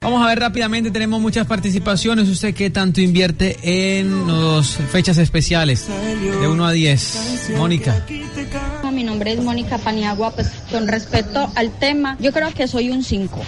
Vamos 0.00 0.24
a 0.24 0.28
ver 0.28 0.40
rápidamente, 0.40 0.90
tenemos 0.90 1.20
muchas 1.20 1.46
participaciones. 1.46 2.26
¿Usted 2.30 2.54
qué 2.54 2.70
tanto 2.70 3.02
invierte 3.02 3.58
en 3.98 4.26
las 4.26 4.78
fechas 4.90 5.18
especiales? 5.18 5.88
De 6.40 6.48
1 6.48 6.66
a 6.66 6.72
10. 6.72 7.50
Mónica. 7.58 8.02
Mi 8.90 9.04
nombre 9.04 9.34
es 9.34 9.42
Mónica 9.42 9.76
Paniagua, 9.76 10.30
pues 10.30 10.48
con 10.72 10.88
respecto 10.88 11.52
al 11.54 11.70
tema, 11.78 12.16
yo 12.18 12.32
creo 12.32 12.50
que 12.54 12.66
soy 12.68 12.88
un 12.88 13.04
5. 13.04 13.38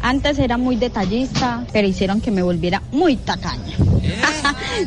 Antes 0.00 0.38
era 0.38 0.56
muy 0.56 0.76
detallista, 0.76 1.66
pero 1.74 1.86
hicieron 1.86 2.22
que 2.22 2.30
me 2.30 2.42
volviera 2.42 2.82
muy 2.90 3.16
tacaña. 3.16 3.76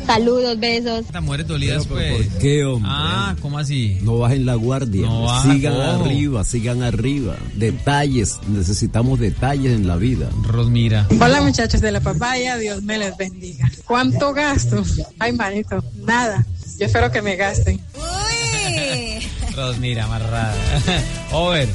Saludos, 0.06 0.60
besos. 0.60 1.00
Estas 1.02 1.24
mujeres 1.24 1.48
dolidas, 1.48 1.88
pues. 1.88 2.28
¿Por 2.28 2.38
qué, 2.40 2.66
hombre? 2.66 2.90
Ah, 2.94 3.36
¿cómo 3.42 3.58
así? 3.58 3.98
No 4.02 4.18
bajen 4.20 4.46
la 4.46 4.56
guardia. 4.56 5.06
No 5.06 5.24
baja, 5.24 5.54
sigan 5.54 5.74
¿cómo? 5.74 5.84
arriba, 6.06 6.44
sigan 6.44 6.84
arriba. 6.84 7.36
Detalles, 7.56 8.40
necesitamos 8.48 9.20
detalles 9.20 9.74
en 9.74 9.88
la 9.88 9.96
vida. 9.98 10.30
Rosmira. 10.44 11.08
Hola 11.20 11.42
muchachos 11.42 11.82
de 11.82 11.92
la 11.92 12.00
papaya, 12.02 12.58
Dios 12.58 12.84
me 12.84 12.98
les 12.98 13.16
bendiga. 13.18 13.70
¿Cuánto 13.86 14.34
gasto? 14.34 14.84
Ay, 15.20 15.34
manito, 15.34 15.84
nada. 16.06 16.46
Yo 16.78 16.86
espero 16.86 17.12
que 17.12 17.22
me 17.22 17.36
gasten. 17.36 17.80
Rosmira, 19.56 20.06
amarrada. 20.06 20.56
Over. 21.32 21.68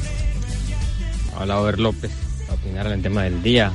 Hola, 1.39 1.59
Over 1.59 1.79
López, 1.79 2.11
para 2.47 2.53
opinar 2.53 2.87
en 2.87 2.93
el 2.93 3.01
tema 3.01 3.23
del 3.23 3.41
día. 3.43 3.71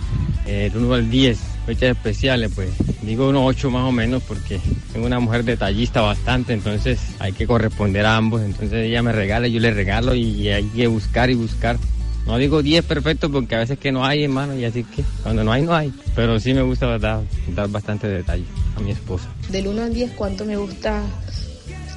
Eh, 0.47 0.71
del 0.73 0.83
1 0.83 0.95
al 0.95 1.11
10, 1.11 1.39
fechas 1.69 1.91
especiales, 1.91 2.51
pues 2.55 2.71
digo 3.03 3.29
unos 3.29 3.43
8 3.45 3.71
más 3.71 3.85
o 3.85 3.93
menos 3.93 4.23
porque 4.23 4.59
tengo 4.91 5.05
una 5.05 5.21
mujer 5.21 5.45
detallista 5.45 6.01
bastante, 6.01 6.55
entonces 6.55 6.99
hay 7.19 7.33
que 7.33 7.47
corresponder 7.47 8.07
a 8.07 8.17
ambos. 8.17 8.41
Entonces 8.41 8.87
ella 8.87 9.03
me 9.03 9.13
regala, 9.13 9.49
yo 9.49 9.61
le 9.61 9.71
regalo 9.71 10.15
y 10.15 10.49
hay 10.49 10.65
que 10.65 10.87
buscar 10.87 11.29
y 11.29 11.35
buscar. 11.35 11.77
No 12.27 12.39
digo 12.39 12.63
10 12.63 12.87
perfecto 12.87 13.31
porque 13.31 13.55
a 13.55 13.59
veces 13.59 13.79
que 13.79 13.93
no 13.93 14.07
hay, 14.07 14.25
hermano, 14.25 14.59
y 14.59 14.65
así 14.65 14.83
que 14.83 15.05
cuando 15.23 15.45
no 15.45 15.53
hay, 15.53 15.61
no 15.61 15.75
hay. 15.75 15.93
Pero 16.15 16.41
sí 16.41 16.55
me 16.55 16.63
gusta 16.63 16.99
dar, 16.99 17.21
dar 17.55 17.69
bastante 17.69 18.09
detalle 18.09 18.45
a 18.75 18.81
mi 18.81 18.91
esposa. 18.91 19.29
Del 19.51 19.67
1 19.67 19.83
al 19.83 19.93
10, 19.93 20.13
¿cuánto 20.13 20.47
me 20.47 20.57
gusta 20.57 21.03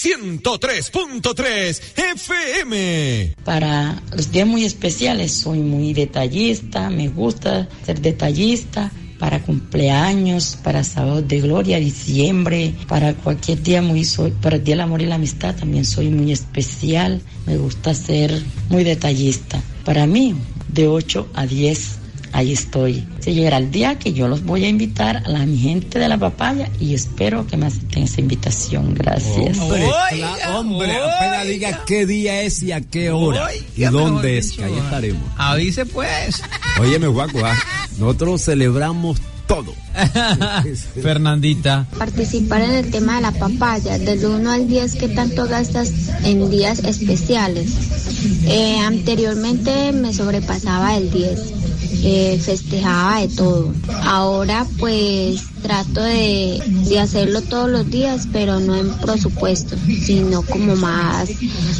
103.3 0.00 1.82
FM. 2.14 3.34
Para 3.44 4.00
los 4.12 4.30
días 4.30 4.46
muy 4.46 4.64
especiales 4.64 5.32
soy 5.32 5.58
muy 5.58 5.94
detallista, 5.94 6.90
me 6.90 7.08
gusta 7.08 7.68
ser 7.84 8.00
detallista. 8.00 8.92
Para 9.18 9.42
cumpleaños, 9.42 10.58
para 10.62 10.84
sábados 10.84 11.26
de 11.26 11.40
gloria, 11.40 11.80
diciembre, 11.80 12.74
para 12.86 13.14
cualquier 13.14 13.62
día 13.62 13.80
muy 13.80 14.04
soy, 14.04 14.30
para 14.30 14.56
el 14.56 14.64
día 14.64 14.74
del 14.74 14.82
amor 14.82 15.00
y 15.02 15.06
la 15.06 15.14
amistad 15.14 15.56
también 15.56 15.86
soy 15.86 16.10
muy 16.10 16.30
especial. 16.30 17.20
Me 17.46 17.56
gusta 17.56 17.94
ser 17.94 18.44
muy 18.68 18.84
detallista. 18.84 19.60
Para 19.84 20.06
mí, 20.06 20.36
de 20.68 20.86
8 20.86 21.30
a 21.34 21.46
10 21.46 22.05
ahí 22.36 22.52
estoy. 22.52 23.06
Se 23.20 23.32
llegará 23.32 23.56
el 23.56 23.70
día 23.70 23.98
que 23.98 24.12
yo 24.12 24.28
los 24.28 24.44
voy 24.44 24.64
a 24.64 24.68
invitar 24.68 25.22
a 25.24 25.28
la 25.28 25.46
mi 25.46 25.56
gente 25.56 25.98
de 25.98 26.08
la 26.08 26.18
papaya 26.18 26.68
y 26.78 26.94
espero 26.94 27.46
que 27.46 27.56
me 27.56 27.66
acepten 27.66 28.02
esa 28.02 28.20
invitación. 28.20 28.94
Gracias. 28.94 29.58
Hombre, 29.58 29.88
hombre, 30.54 30.96
apenas 30.96 31.46
diga 31.46 31.84
qué 31.86 32.04
día 32.04 32.42
es 32.42 32.62
y 32.62 32.72
a 32.72 32.82
qué 32.82 33.10
hora. 33.10 33.48
y 33.74 33.84
dónde 33.84 34.38
es, 34.38 34.52
que 34.52 34.64
ahí 34.64 34.76
estaremos. 34.76 35.22
Avise 35.36 35.86
pues. 35.86 36.42
Óyeme, 36.78 37.06
Guaco, 37.06 37.40
nosotros 37.98 38.42
celebramos 38.42 39.18
todo. 39.46 39.72
Fernandita. 41.02 41.86
Participar 41.98 42.62
en 42.62 42.72
el 42.72 42.90
tema 42.90 43.16
de 43.16 43.22
la 43.22 43.32
papaya, 43.32 43.98
del 43.98 44.24
1 44.24 44.50
al 44.50 44.68
10, 44.68 44.94
¿qué 44.96 45.08
tanto 45.08 45.46
gastas 45.46 45.92
en 46.24 46.50
días 46.50 46.80
especiales? 46.80 47.72
Eh, 48.46 48.78
anteriormente 48.78 49.92
me 49.92 50.12
sobrepasaba 50.12 50.96
el 50.96 51.10
10, 51.10 51.65
eh, 52.02 52.40
festejaba 52.42 53.20
de 53.20 53.28
todo. 53.28 53.72
Ahora 54.02 54.66
pues 54.78 55.42
trato 55.62 56.02
de, 56.02 56.62
de 56.88 57.00
hacerlo 57.00 57.42
todos 57.42 57.68
los 57.68 57.90
días, 57.90 58.28
pero 58.32 58.60
no 58.60 58.76
en 58.76 58.92
presupuesto, 58.98 59.76
sino 60.04 60.42
como 60.42 60.76
más 60.76 61.30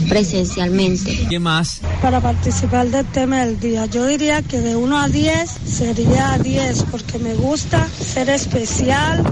presencialmente. 0.09 1.27
¿Qué 1.29 1.39
más? 1.39 1.81
Para 2.03 2.21
participar 2.21 2.89
del 2.91 3.07
tema 3.07 3.45
del 3.45 3.61
día, 3.61 3.87
yo 3.87 4.07
diría 4.07 4.43
que 4.43 4.61
de 4.61 4.77
1 4.77 4.99
a 4.99 5.09
10 5.09 5.51
sería 5.67 6.39
10 6.39 6.85
porque 6.91 7.19
me 7.19 7.35
gusta 7.35 7.89
ser 7.89 8.29
especial 8.31 9.23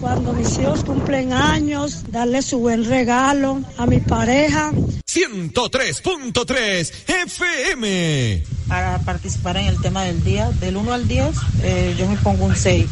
cuando 0.00 0.32
mis 0.32 0.58
hijos 0.58 0.84
cumplen 0.84 1.32
años, 1.32 2.04
darle 2.10 2.42
su 2.42 2.58
buen 2.58 2.84
regalo 2.84 3.60
a 3.76 3.86
mi 3.86 3.98
pareja. 4.00 4.72
103.3 5.06 6.92
FM. 7.24 8.57
Para 8.68 8.98
participar 8.98 9.56
en 9.56 9.66
el 9.66 9.80
tema 9.80 10.04
del 10.04 10.22
día, 10.22 10.50
del 10.60 10.76
1 10.76 10.92
al 10.92 11.08
10, 11.08 11.36
eh, 11.62 11.96
yo 11.98 12.06
me 12.06 12.16
pongo 12.16 12.44
un 12.44 12.54
6. 12.54 12.86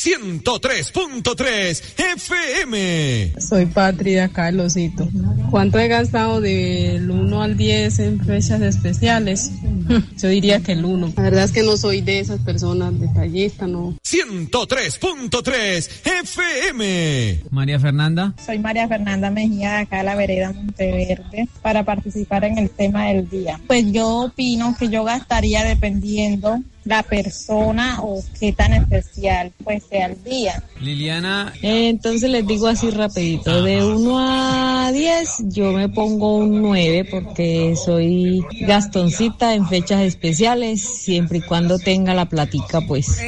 103.3 0.00 1.82
FM. 2.14 3.34
Soy 3.38 3.66
Patria 3.66 4.28
Carlosito. 4.28 5.06
¿Cuánto 5.50 5.78
he 5.78 5.88
gastado 5.88 6.40
del 6.40 7.10
1 7.10 7.42
al 7.42 7.56
10 7.56 7.98
en 7.98 8.24
fechas 8.24 8.62
especiales? 8.62 9.50
Yo 10.18 10.28
diría 10.28 10.60
que 10.60 10.72
el 10.72 10.84
1. 10.84 11.12
La 11.16 11.22
verdad 11.22 11.44
es 11.44 11.52
que 11.52 11.62
no 11.62 11.76
soy 11.76 12.00
de 12.00 12.20
esas 12.20 12.40
personas 12.40 12.98
detallistas, 12.98 13.68
no. 13.68 13.94
103.3 14.04 15.90
FM. 16.22 17.44
María 17.50 17.78
Fernanda. 17.78 18.34
Soy 18.44 18.58
María 18.58 18.88
Fernanda 18.88 19.30
Mejía, 19.30 19.72
de 19.72 19.78
acá 19.82 19.98
de 19.98 20.04
la 20.04 20.14
vereda 20.14 20.52
Monteverde, 20.52 21.48
para 21.62 21.84
participar 21.84 22.44
en 22.44 22.56
el 22.58 22.70
tema 22.70 23.08
del 23.08 23.28
día. 23.28 23.60
Pues 23.66 23.92
yo 23.92 24.24
opino 24.24 24.74
que 24.78 24.88
yo 24.88 25.04
gastaría 25.04 25.64
dependiendo 25.64 26.60
la 26.84 27.02
persona 27.02 27.98
o 28.02 28.22
qué 28.38 28.52
tan 28.52 28.72
especial 28.72 29.52
pues 29.62 29.84
sea 29.88 30.06
el 30.06 30.22
día. 30.24 30.62
Liliana. 30.80 31.52
Entonces 31.62 32.30
les 32.30 32.46
digo 32.46 32.68
así 32.68 32.90
rapidito, 32.90 33.62
de 33.62 33.84
1 33.84 34.18
a 34.18 34.92
10 34.92 35.44
yo 35.48 35.72
me 35.72 35.88
pongo 35.88 36.36
un 36.36 36.62
9 36.62 37.06
porque 37.10 37.74
soy 37.76 38.42
gastoncita 38.62 39.54
en 39.54 39.66
fechas 39.68 40.00
especiales, 40.02 40.80
siempre 40.80 41.38
y 41.38 41.42
cuando 41.42 41.78
tenga 41.78 42.14
la 42.14 42.26
platica 42.26 42.80
pues. 42.80 43.20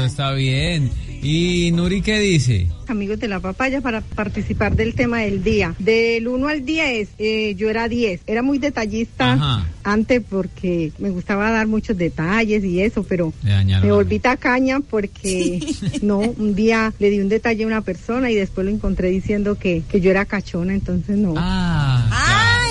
Bueno, 0.00 0.06
eso 0.06 0.22
está 0.22 0.32
bien. 0.32 0.90
¿Y 1.22 1.70
Nuri 1.72 2.00
qué 2.00 2.18
dice? 2.18 2.66
Amigos 2.88 3.20
de 3.20 3.28
la 3.28 3.40
papaya 3.40 3.82
para 3.82 4.00
participar 4.00 4.74
del 4.74 4.94
tema 4.94 5.18
del 5.18 5.44
día. 5.44 5.74
Del 5.78 6.26
1 6.26 6.48
al 6.48 6.64
10, 6.64 7.10
eh, 7.18 7.54
yo 7.56 7.68
era 7.68 7.88
10. 7.88 8.22
Era 8.26 8.42
muy 8.42 8.58
detallista 8.58 9.34
Ajá. 9.34 9.66
antes 9.84 10.22
porque 10.26 10.92
me 10.98 11.10
gustaba 11.10 11.50
dar 11.50 11.66
muchos 11.66 11.98
detalles 11.98 12.64
y 12.64 12.80
eso, 12.80 13.02
pero 13.02 13.34
me 13.42 13.92
volví 13.92 14.18
tacaña 14.18 14.80
porque 14.80 15.60
no, 16.02 16.20
un 16.20 16.54
día 16.54 16.94
le 16.98 17.10
di 17.10 17.20
un 17.20 17.28
detalle 17.28 17.64
a 17.64 17.66
una 17.66 17.82
persona 17.82 18.30
y 18.30 18.34
después 18.34 18.64
lo 18.64 18.72
encontré 18.72 19.10
diciendo 19.10 19.56
que, 19.56 19.82
que 19.90 20.00
yo 20.00 20.10
era 20.10 20.24
cachona, 20.24 20.72
entonces 20.72 21.18
no. 21.18 21.34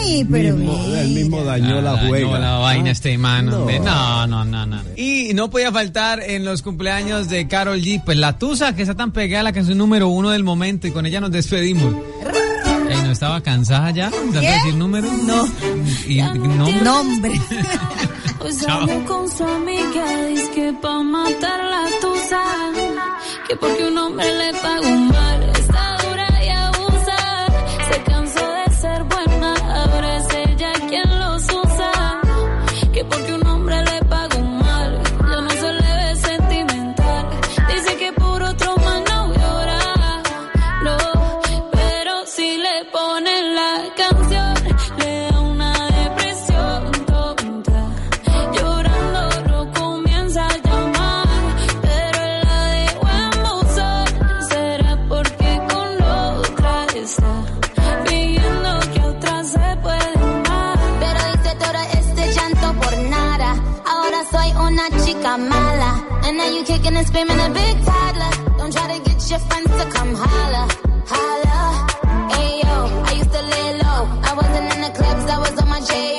Ay, 0.03 0.25
pero 0.29 0.55
Mismo- 0.55 0.95
el 0.95 1.09
mismo 1.09 1.43
dañó 1.43 1.81
la 1.81 1.93
dañó 1.93 2.07
juega. 2.09 2.39
la 2.39 2.57
vaina 2.57 2.91
este 2.91 3.17
man, 3.17 3.45
No. 3.47 3.65
No, 3.65 4.27
no, 4.27 4.45
no, 4.45 4.65
no. 4.65 4.81
Y 4.95 5.33
no 5.33 5.49
podía 5.49 5.71
faltar 5.71 6.21
en 6.21 6.45
los 6.45 6.61
cumpleaños 6.61 7.29
de 7.29 7.47
Carol 7.47 7.79
G, 7.81 8.01
pues 8.03 8.17
la 8.17 8.37
Tusa, 8.37 8.75
que 8.75 8.81
está 8.83 8.95
tan 8.95 9.11
pegada 9.11 9.41
a 9.41 9.43
la 9.43 9.53
canción 9.53 9.77
número 9.77 10.07
uno 10.09 10.29
del 10.31 10.43
momento, 10.43 10.87
y 10.87 10.91
con 10.91 11.05
ella 11.05 11.19
nos 11.21 11.31
despedimos. 11.31 11.93
Ey, 12.89 12.97
¿No 13.03 13.11
estaba 13.11 13.41
cansada 13.41 13.91
ya? 13.91 14.09
¿De 14.09 14.17
tanto 14.17 14.39
decir 14.41 14.73
número? 14.75 15.07
No. 15.11 15.45
¿Y 16.07 16.21
nombre? 16.21 16.81
Nombre. 16.81 17.31
Salió 18.51 19.05
con 19.05 19.29
su 19.29 19.43
amiga, 19.43 20.25
dice 20.27 20.49
que 20.55 20.73
pa' 20.81 21.03
matar 21.03 21.59
la 21.63 21.85
tusa, 22.01 22.41
que 23.47 23.55
porque 23.57 23.85
un 23.87 23.97
hombre 23.97 24.25
le 24.25 24.53
paga 24.59 24.87
un 24.87 25.07
mal, 25.09 25.43
está 25.55 25.97
dura 26.07 26.43
y 26.43 26.49
abusa, 26.49 27.47
se 27.91 28.03
cansó 28.03 28.39
and 66.99 67.07
screaming 67.07 67.39
a 67.39 67.49
big 67.49 67.75
toddler. 67.85 68.33
Don't 68.57 68.73
try 68.73 68.87
to 68.97 68.99
get 69.07 69.19
your 69.29 69.39
friends 69.47 69.71
to 69.79 69.85
come 69.95 70.13
holler, 70.15 70.67
holler. 71.13 71.71
Ayo, 72.37 72.77
I 73.09 73.11
used 73.21 73.33
to 73.37 73.41
lay 73.53 73.69
low. 73.83 74.01
I 74.29 74.33
wasn't 74.39 74.67
in 74.73 74.81
the 74.85 74.91
clubs, 74.99 75.25
I 75.35 75.37
was 75.39 75.61
on 75.61 75.69
my 75.69 75.79
J.O. 75.89 76.18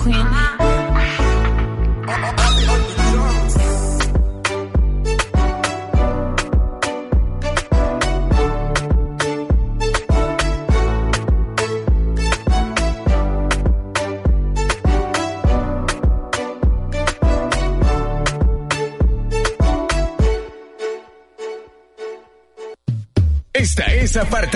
queen. 0.00 0.39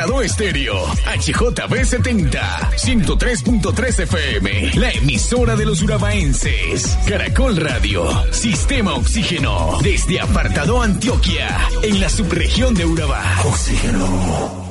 Estado 0.05 0.21
Estéreo, 0.21 0.87
HJB70, 0.87 2.39
103.3 2.77 4.01
FM, 4.01 4.73
la 4.75 4.91
emisora 4.91 5.57
de 5.57 5.65
los 5.65 5.81
urabaenses, 5.81 6.99
Caracol 7.09 7.57
Radio, 7.57 8.05
Sistema 8.31 8.93
Oxígeno, 8.97 9.79
desde 9.83 10.21
Apartado 10.21 10.83
Antioquia, 10.83 11.59
en 11.83 12.01
la 12.01 12.11
subregión 12.11 12.75
de 12.75 12.85
Urabá. 12.85 13.25
Oxígeno. 13.47 14.64